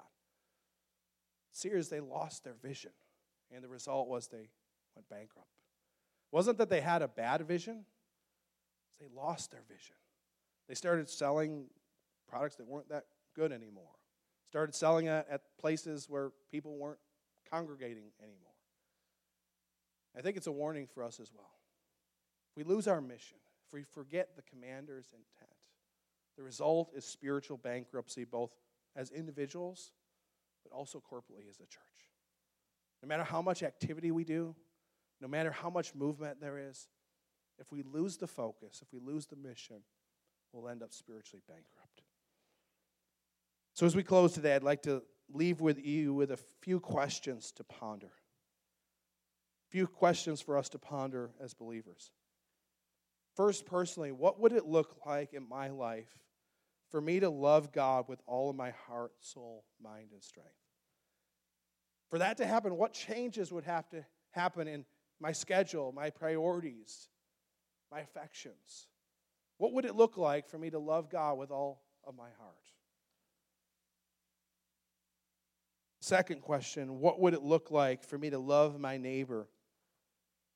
Sears, 1.52 1.88
they 1.88 2.00
lost 2.00 2.44
their 2.44 2.54
vision, 2.54 2.90
and 3.54 3.62
the 3.62 3.68
result 3.68 4.08
was 4.08 4.26
they 4.26 4.48
went 4.96 5.08
bankrupt. 5.08 5.48
It 6.32 6.36
wasn't 6.36 6.58
that 6.58 6.68
they 6.68 6.80
had 6.80 7.02
a 7.02 7.08
bad 7.08 7.46
vision, 7.46 7.84
they 9.00 9.06
lost 9.14 9.50
their 9.50 9.62
vision. 9.68 9.96
They 10.68 10.74
started 10.74 11.08
selling 11.08 11.66
products 12.28 12.56
that 12.56 12.66
weren't 12.66 12.88
that 12.88 13.04
good 13.34 13.52
anymore. 13.52 13.92
Started 14.48 14.74
selling 14.74 15.08
at, 15.08 15.28
at 15.28 15.42
places 15.60 16.08
where 16.08 16.30
people 16.50 16.76
weren't 16.76 17.00
congregating 17.50 18.12
anymore. 18.22 18.40
I 20.16 20.22
think 20.22 20.36
it's 20.36 20.46
a 20.46 20.52
warning 20.52 20.86
for 20.86 21.02
us 21.02 21.20
as 21.20 21.32
well. 21.34 21.50
If 22.50 22.56
we 22.56 22.72
lose 22.72 22.86
our 22.86 23.00
mission, 23.00 23.38
if 23.66 23.72
we 23.72 23.82
forget 23.82 24.36
the 24.36 24.42
commander's 24.42 25.06
intent, 25.12 25.50
the 26.36 26.42
result 26.42 26.92
is 26.94 27.04
spiritual 27.04 27.56
bankruptcy, 27.56 28.24
both 28.24 28.52
as 28.96 29.10
individuals, 29.10 29.92
but 30.62 30.74
also 30.74 31.00
corporately 31.00 31.48
as 31.48 31.56
a 31.56 31.66
church. 31.66 32.10
No 33.02 33.08
matter 33.08 33.24
how 33.24 33.42
much 33.42 33.62
activity 33.62 34.10
we 34.10 34.24
do, 34.24 34.54
no 35.20 35.28
matter 35.28 35.50
how 35.50 35.70
much 35.70 35.94
movement 35.94 36.40
there 36.40 36.58
is, 36.58 36.88
if 37.58 37.70
we 37.70 37.82
lose 37.82 38.16
the 38.16 38.26
focus, 38.26 38.80
if 38.82 38.92
we 38.92 38.98
lose 38.98 39.26
the 39.26 39.36
mission, 39.36 39.76
we'll 40.52 40.68
end 40.68 40.82
up 40.82 40.92
spiritually 40.92 41.42
bankrupt. 41.46 42.02
So, 43.74 43.86
as 43.86 43.96
we 43.96 44.02
close 44.02 44.32
today, 44.32 44.54
I'd 44.54 44.62
like 44.62 44.82
to 44.82 45.02
leave 45.32 45.60
with 45.60 45.84
you 45.84 46.14
with 46.14 46.30
a 46.30 46.36
few 46.36 46.80
questions 46.80 47.52
to 47.52 47.64
ponder. 47.64 48.06
A 48.06 49.70
few 49.70 49.86
questions 49.86 50.40
for 50.40 50.56
us 50.56 50.68
to 50.70 50.78
ponder 50.78 51.30
as 51.40 51.54
believers. 51.54 52.12
First, 53.34 53.66
personally, 53.66 54.12
what 54.12 54.40
would 54.40 54.52
it 54.52 54.66
look 54.66 54.96
like 55.04 55.32
in 55.32 55.48
my 55.48 55.68
life 55.68 56.16
for 56.94 57.00
me 57.00 57.18
to 57.18 57.28
love 57.28 57.72
God 57.72 58.04
with 58.06 58.20
all 58.24 58.50
of 58.50 58.54
my 58.54 58.70
heart, 58.86 59.10
soul, 59.18 59.64
mind, 59.82 60.10
and 60.12 60.22
strength? 60.22 60.52
For 62.08 62.20
that 62.20 62.36
to 62.36 62.46
happen, 62.46 62.76
what 62.76 62.92
changes 62.92 63.50
would 63.50 63.64
have 63.64 63.88
to 63.88 64.04
happen 64.30 64.68
in 64.68 64.84
my 65.18 65.32
schedule, 65.32 65.90
my 65.90 66.10
priorities, 66.10 67.08
my 67.90 67.98
affections? 67.98 68.86
What 69.58 69.72
would 69.72 69.84
it 69.84 69.96
look 69.96 70.16
like 70.16 70.48
for 70.48 70.56
me 70.56 70.70
to 70.70 70.78
love 70.78 71.10
God 71.10 71.36
with 71.36 71.50
all 71.50 71.82
of 72.06 72.14
my 72.14 72.28
heart? 72.38 72.62
Second 76.00 76.42
question 76.42 77.00
What 77.00 77.18
would 77.18 77.34
it 77.34 77.42
look 77.42 77.72
like 77.72 78.04
for 78.04 78.16
me 78.16 78.30
to 78.30 78.38
love 78.38 78.78
my 78.78 78.98
neighbor 78.98 79.48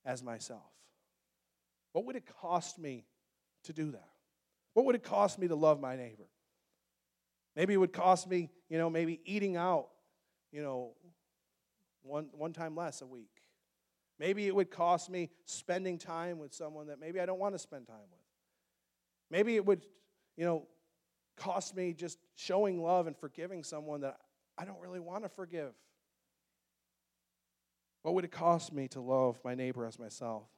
as 0.04 0.22
myself? 0.22 0.70
What 1.94 2.04
would 2.04 2.14
it 2.14 2.26
cost 2.40 2.78
me 2.78 3.06
to 3.64 3.72
do 3.72 3.90
that? 3.90 4.17
What 4.74 4.86
would 4.86 4.94
it 4.94 5.02
cost 5.02 5.38
me 5.38 5.48
to 5.48 5.54
love 5.54 5.80
my 5.80 5.96
neighbor? 5.96 6.28
Maybe 7.56 7.74
it 7.74 7.78
would 7.78 7.92
cost 7.92 8.28
me, 8.28 8.50
you 8.68 8.78
know, 8.78 8.88
maybe 8.88 9.20
eating 9.24 9.56
out, 9.56 9.88
you 10.52 10.62
know, 10.62 10.92
one, 12.02 12.28
one 12.32 12.52
time 12.52 12.76
less 12.76 13.02
a 13.02 13.06
week. 13.06 13.42
Maybe 14.18 14.46
it 14.46 14.54
would 14.54 14.70
cost 14.70 15.10
me 15.10 15.30
spending 15.44 15.98
time 15.98 16.38
with 16.38 16.52
someone 16.52 16.88
that 16.88 17.00
maybe 17.00 17.20
I 17.20 17.26
don't 17.26 17.38
want 17.38 17.54
to 17.54 17.58
spend 17.58 17.86
time 17.86 17.96
with. 18.10 18.20
Maybe 19.30 19.56
it 19.56 19.64
would, 19.64 19.86
you 20.36 20.44
know, 20.44 20.66
cost 21.36 21.76
me 21.76 21.92
just 21.92 22.18
showing 22.34 22.82
love 22.82 23.06
and 23.06 23.16
forgiving 23.16 23.62
someone 23.62 24.00
that 24.00 24.18
I 24.56 24.64
don't 24.64 24.80
really 24.80 25.00
want 25.00 25.24
to 25.24 25.28
forgive. 25.28 25.72
What 28.02 28.14
would 28.14 28.24
it 28.24 28.32
cost 28.32 28.72
me 28.72 28.88
to 28.88 29.00
love 29.00 29.40
my 29.44 29.54
neighbor 29.54 29.86
as 29.86 29.98
myself? 29.98 30.48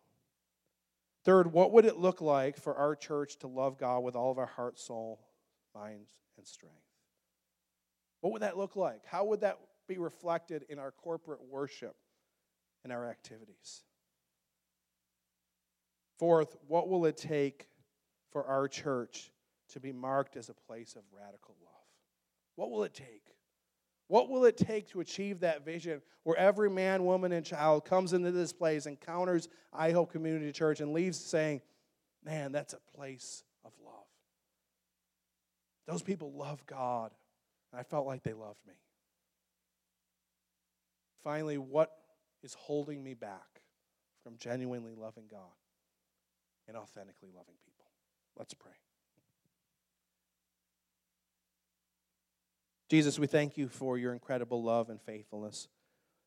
Third, 1.25 1.53
what 1.53 1.73
would 1.73 1.85
it 1.85 1.99
look 1.99 2.21
like 2.21 2.57
for 2.57 2.75
our 2.75 2.97
church 2.97 3.39
to 3.39 3.47
love 3.47 3.79
God 3.79 4.01
with 4.01 4.17
all 4.17 4.31
of 4.31 4.39
our 4.39 4.47
heart, 4.47 4.79
soul, 4.79 5.21
mind, 5.75 6.07
and 6.39 6.47
strength? 6.47 6.77
What 8.21 8.33
would 8.33 8.43
that 8.43 8.57
look 8.57 8.77
like? 8.77 9.05
How 9.05 9.25
would 9.25 9.41
that 9.41 9.59
be 9.87 9.99
reflected 9.99 10.65
in 10.69 10.79
our 10.79 10.93
corporate 10.93 11.41
worship 11.43 11.97
and 12.85 12.93
our 12.93 13.09
activities? 13.09 13.83
Fourth, 16.19 16.57
what 16.69 16.89
will 16.89 17.07
it 17.07 17.17
take 17.17 17.69
for 18.31 18.45
our 18.45 18.69
church 18.69 19.31
to 19.71 19.81
be 19.81 19.93
marked 19.93 20.37
as 20.37 20.49
a 20.49 20.55
place 20.55 20.97
of 20.97 21.03
radical 21.17 21.57
love? 21.63 21.75
What 22.57 22.71
will 22.71 22.85
it 22.85 22.95
take? 22.95 23.35
What 24.11 24.29
will 24.29 24.45
it 24.45 24.57
take 24.57 24.89
to 24.89 24.99
achieve 24.99 25.39
that 25.39 25.65
vision 25.65 26.03
where 26.25 26.37
every 26.37 26.69
man, 26.69 27.05
woman, 27.05 27.31
and 27.31 27.47
child 27.47 27.85
comes 27.85 28.13
into 28.13 28.33
this 28.33 28.53
place, 28.53 28.87
encounters 28.87 29.47
iHope 29.73 30.11
Community 30.11 30.51
Church, 30.51 30.81
and 30.81 30.93
leaves 30.93 31.17
saying, 31.17 31.61
Man, 32.25 32.51
that's 32.51 32.75
a 32.75 32.81
place 32.97 33.45
of 33.65 33.71
love. 33.85 34.09
Those 35.87 36.03
people 36.03 36.33
love 36.33 36.67
God, 36.67 37.13
and 37.71 37.79
I 37.79 37.85
felt 37.85 38.05
like 38.05 38.25
they 38.25 38.33
loved 38.33 38.59
me. 38.67 38.75
Finally, 41.23 41.59
what 41.59 41.93
is 42.43 42.55
holding 42.55 43.05
me 43.05 43.15
back 43.15 43.63
from 44.25 44.37
genuinely 44.39 44.97
loving 44.97 45.29
God 45.31 45.55
and 46.67 46.77
authentically 46.77 47.29
loving 47.33 47.55
people? 47.65 47.87
Let's 48.37 48.55
pray. 48.55 48.73
Jesus, 52.91 53.21
we 53.21 53.29
thank 53.29 53.57
you 53.57 53.69
for 53.69 53.97
your 53.97 54.13
incredible 54.13 54.65
love 54.65 54.91
and 54.91 55.01
faithfulness. 55.01 55.69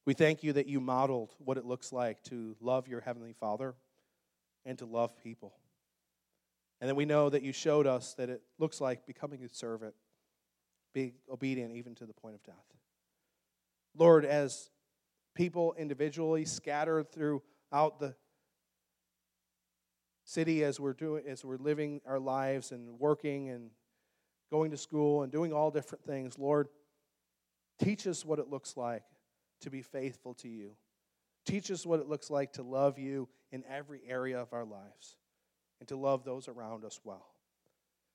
We 0.06 0.14
thank 0.14 0.44
you 0.44 0.54
that 0.54 0.66
you 0.66 0.80
modeled 0.80 1.36
what 1.40 1.58
it 1.58 1.66
looks 1.66 1.92
like 1.92 2.24
to 2.24 2.56
love 2.62 2.88
your 2.88 3.02
Heavenly 3.02 3.34
Father 3.34 3.76
and 4.66 4.78
to 4.80 4.86
love 4.86 5.18
people. 5.22 5.54
And 6.80 6.88
then 6.88 6.96
we 6.96 7.04
know 7.04 7.30
that 7.30 7.44
you 7.44 7.52
showed 7.52 7.86
us 7.86 8.14
that 8.14 8.30
it 8.30 8.42
looks 8.60 8.80
like 8.80 9.06
becoming 9.06 9.44
a 9.44 9.50
servant, 9.50 9.94
being 10.94 11.16
obedient 11.30 11.76
even 11.76 11.96
to 11.96 12.06
the 12.06 12.14
point 12.14 12.36
of 12.36 12.44
death. 12.44 12.56
Lord, 13.98 14.24
as 14.24 14.70
people 15.36 15.76
individually 15.78 16.46
scattered 16.46 17.12
throughout 17.12 18.00
the 18.00 18.16
city 20.24 20.64
as 20.64 20.80
we're 20.80 20.94
doing 20.94 21.24
as 21.28 21.44
we're 21.44 21.58
living 21.58 22.00
our 22.06 22.20
lives 22.20 22.72
and 22.72 22.98
working 22.98 23.50
and 23.50 23.72
going 24.54 24.72
to 24.72 24.78
school 24.78 25.24
and 25.24 25.32
doing 25.32 25.52
all 25.52 25.72
different 25.72 26.06
things 26.06 26.38
lord 26.38 26.68
teach 27.84 28.08
us 28.08 28.24
what 28.24 28.40
it 28.40 28.50
looks 28.50 28.78
like 28.78 29.04
to 29.64 29.70
be 29.70 29.82
faithful 29.82 30.34
to 30.36 30.48
you. 30.48 30.72
Teach 31.46 31.72
us 31.72 31.86
what 31.86 32.00
it 32.00 32.08
looks 32.08 32.30
like 32.30 32.54
to 32.54 32.64
love 32.64 33.00
you 33.00 33.28
in 33.52 33.64
every 33.70 34.02
area 34.08 34.40
of 34.40 34.54
our 34.54 34.66
lives 34.66 35.18
and 35.80 35.90
to 35.90 35.98
love 35.98 36.24
those 36.24 36.48
around 36.48 36.86
us 36.86 37.00
well. 37.04 37.26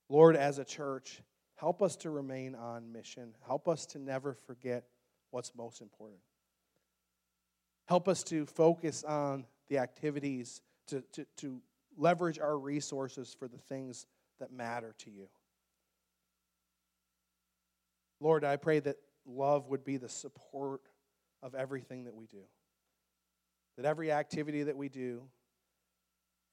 Lord 0.08 0.36
as 0.36 0.58
a 0.58 0.64
church 0.64 1.22
help 1.56 1.82
us 1.82 1.96
to 1.96 2.10
remain 2.10 2.54
on 2.54 2.92
mission. 2.92 3.34
Help 3.46 3.68
us 3.68 3.84
to 3.86 3.98
never 3.98 4.34
forget 4.46 4.84
what's 5.30 5.52
most 5.56 5.80
important. 5.82 6.20
Help 7.86 8.08
us 8.08 8.22
to 8.24 8.46
focus 8.46 9.02
on 9.04 9.44
the 9.68 9.78
activities 9.78 10.62
to, 10.86 11.02
to, 11.12 11.26
to 11.38 11.60
leverage 11.96 12.38
our 12.38 12.56
resources 12.56 13.34
for 13.38 13.48
the 13.48 13.58
things 13.58 14.06
that 14.38 14.52
matter 14.52 14.94
to 14.98 15.10
you. 15.10 15.26
Lord, 18.20 18.44
I 18.44 18.56
pray 18.56 18.80
that 18.80 18.96
love 19.26 19.68
would 19.68 19.84
be 19.84 19.96
the 19.96 20.08
support 20.08 20.82
of 21.42 21.54
everything 21.54 22.04
that 22.04 22.14
we 22.14 22.26
do. 22.26 22.42
That 23.76 23.86
every 23.86 24.10
activity 24.10 24.64
that 24.64 24.76
we 24.76 24.88
do, 24.88 25.22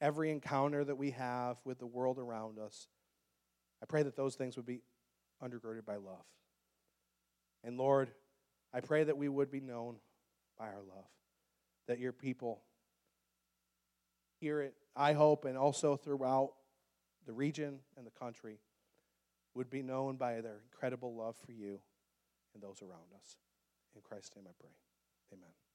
every 0.00 0.30
encounter 0.30 0.84
that 0.84 0.96
we 0.96 1.10
have 1.12 1.58
with 1.64 1.78
the 1.78 1.86
world 1.86 2.18
around 2.18 2.58
us, 2.58 2.86
I 3.82 3.86
pray 3.86 4.02
that 4.04 4.16
those 4.16 4.36
things 4.36 4.56
would 4.56 4.66
be 4.66 4.82
undergirded 5.42 5.84
by 5.84 5.96
love. 5.96 6.24
And 7.64 7.76
Lord, 7.76 8.10
I 8.72 8.80
pray 8.80 9.04
that 9.04 9.16
we 9.16 9.28
would 9.28 9.50
be 9.50 9.60
known 9.60 9.96
by 10.58 10.66
our 10.66 10.82
love, 10.88 11.06
that 11.88 11.98
your 11.98 12.12
people 12.12 12.62
hear 14.40 14.60
it, 14.60 14.74
iHope 14.96 15.44
and 15.44 15.58
also 15.58 15.96
throughout 15.96 16.52
the 17.26 17.32
region 17.32 17.80
and 17.96 18.06
the 18.06 18.10
country 18.10 18.58
would 19.56 19.70
be 19.70 19.82
known 19.82 20.16
by 20.16 20.40
their 20.40 20.60
incredible 20.70 21.14
love 21.16 21.36
for 21.44 21.52
you 21.52 21.78
and 22.54 22.62
those 22.62 22.82
around 22.82 23.10
us. 23.18 23.38
In 23.94 24.02
Christ's 24.02 24.36
name 24.36 24.44
I 24.48 24.54
pray. 24.58 24.70
Amen. 25.32 25.65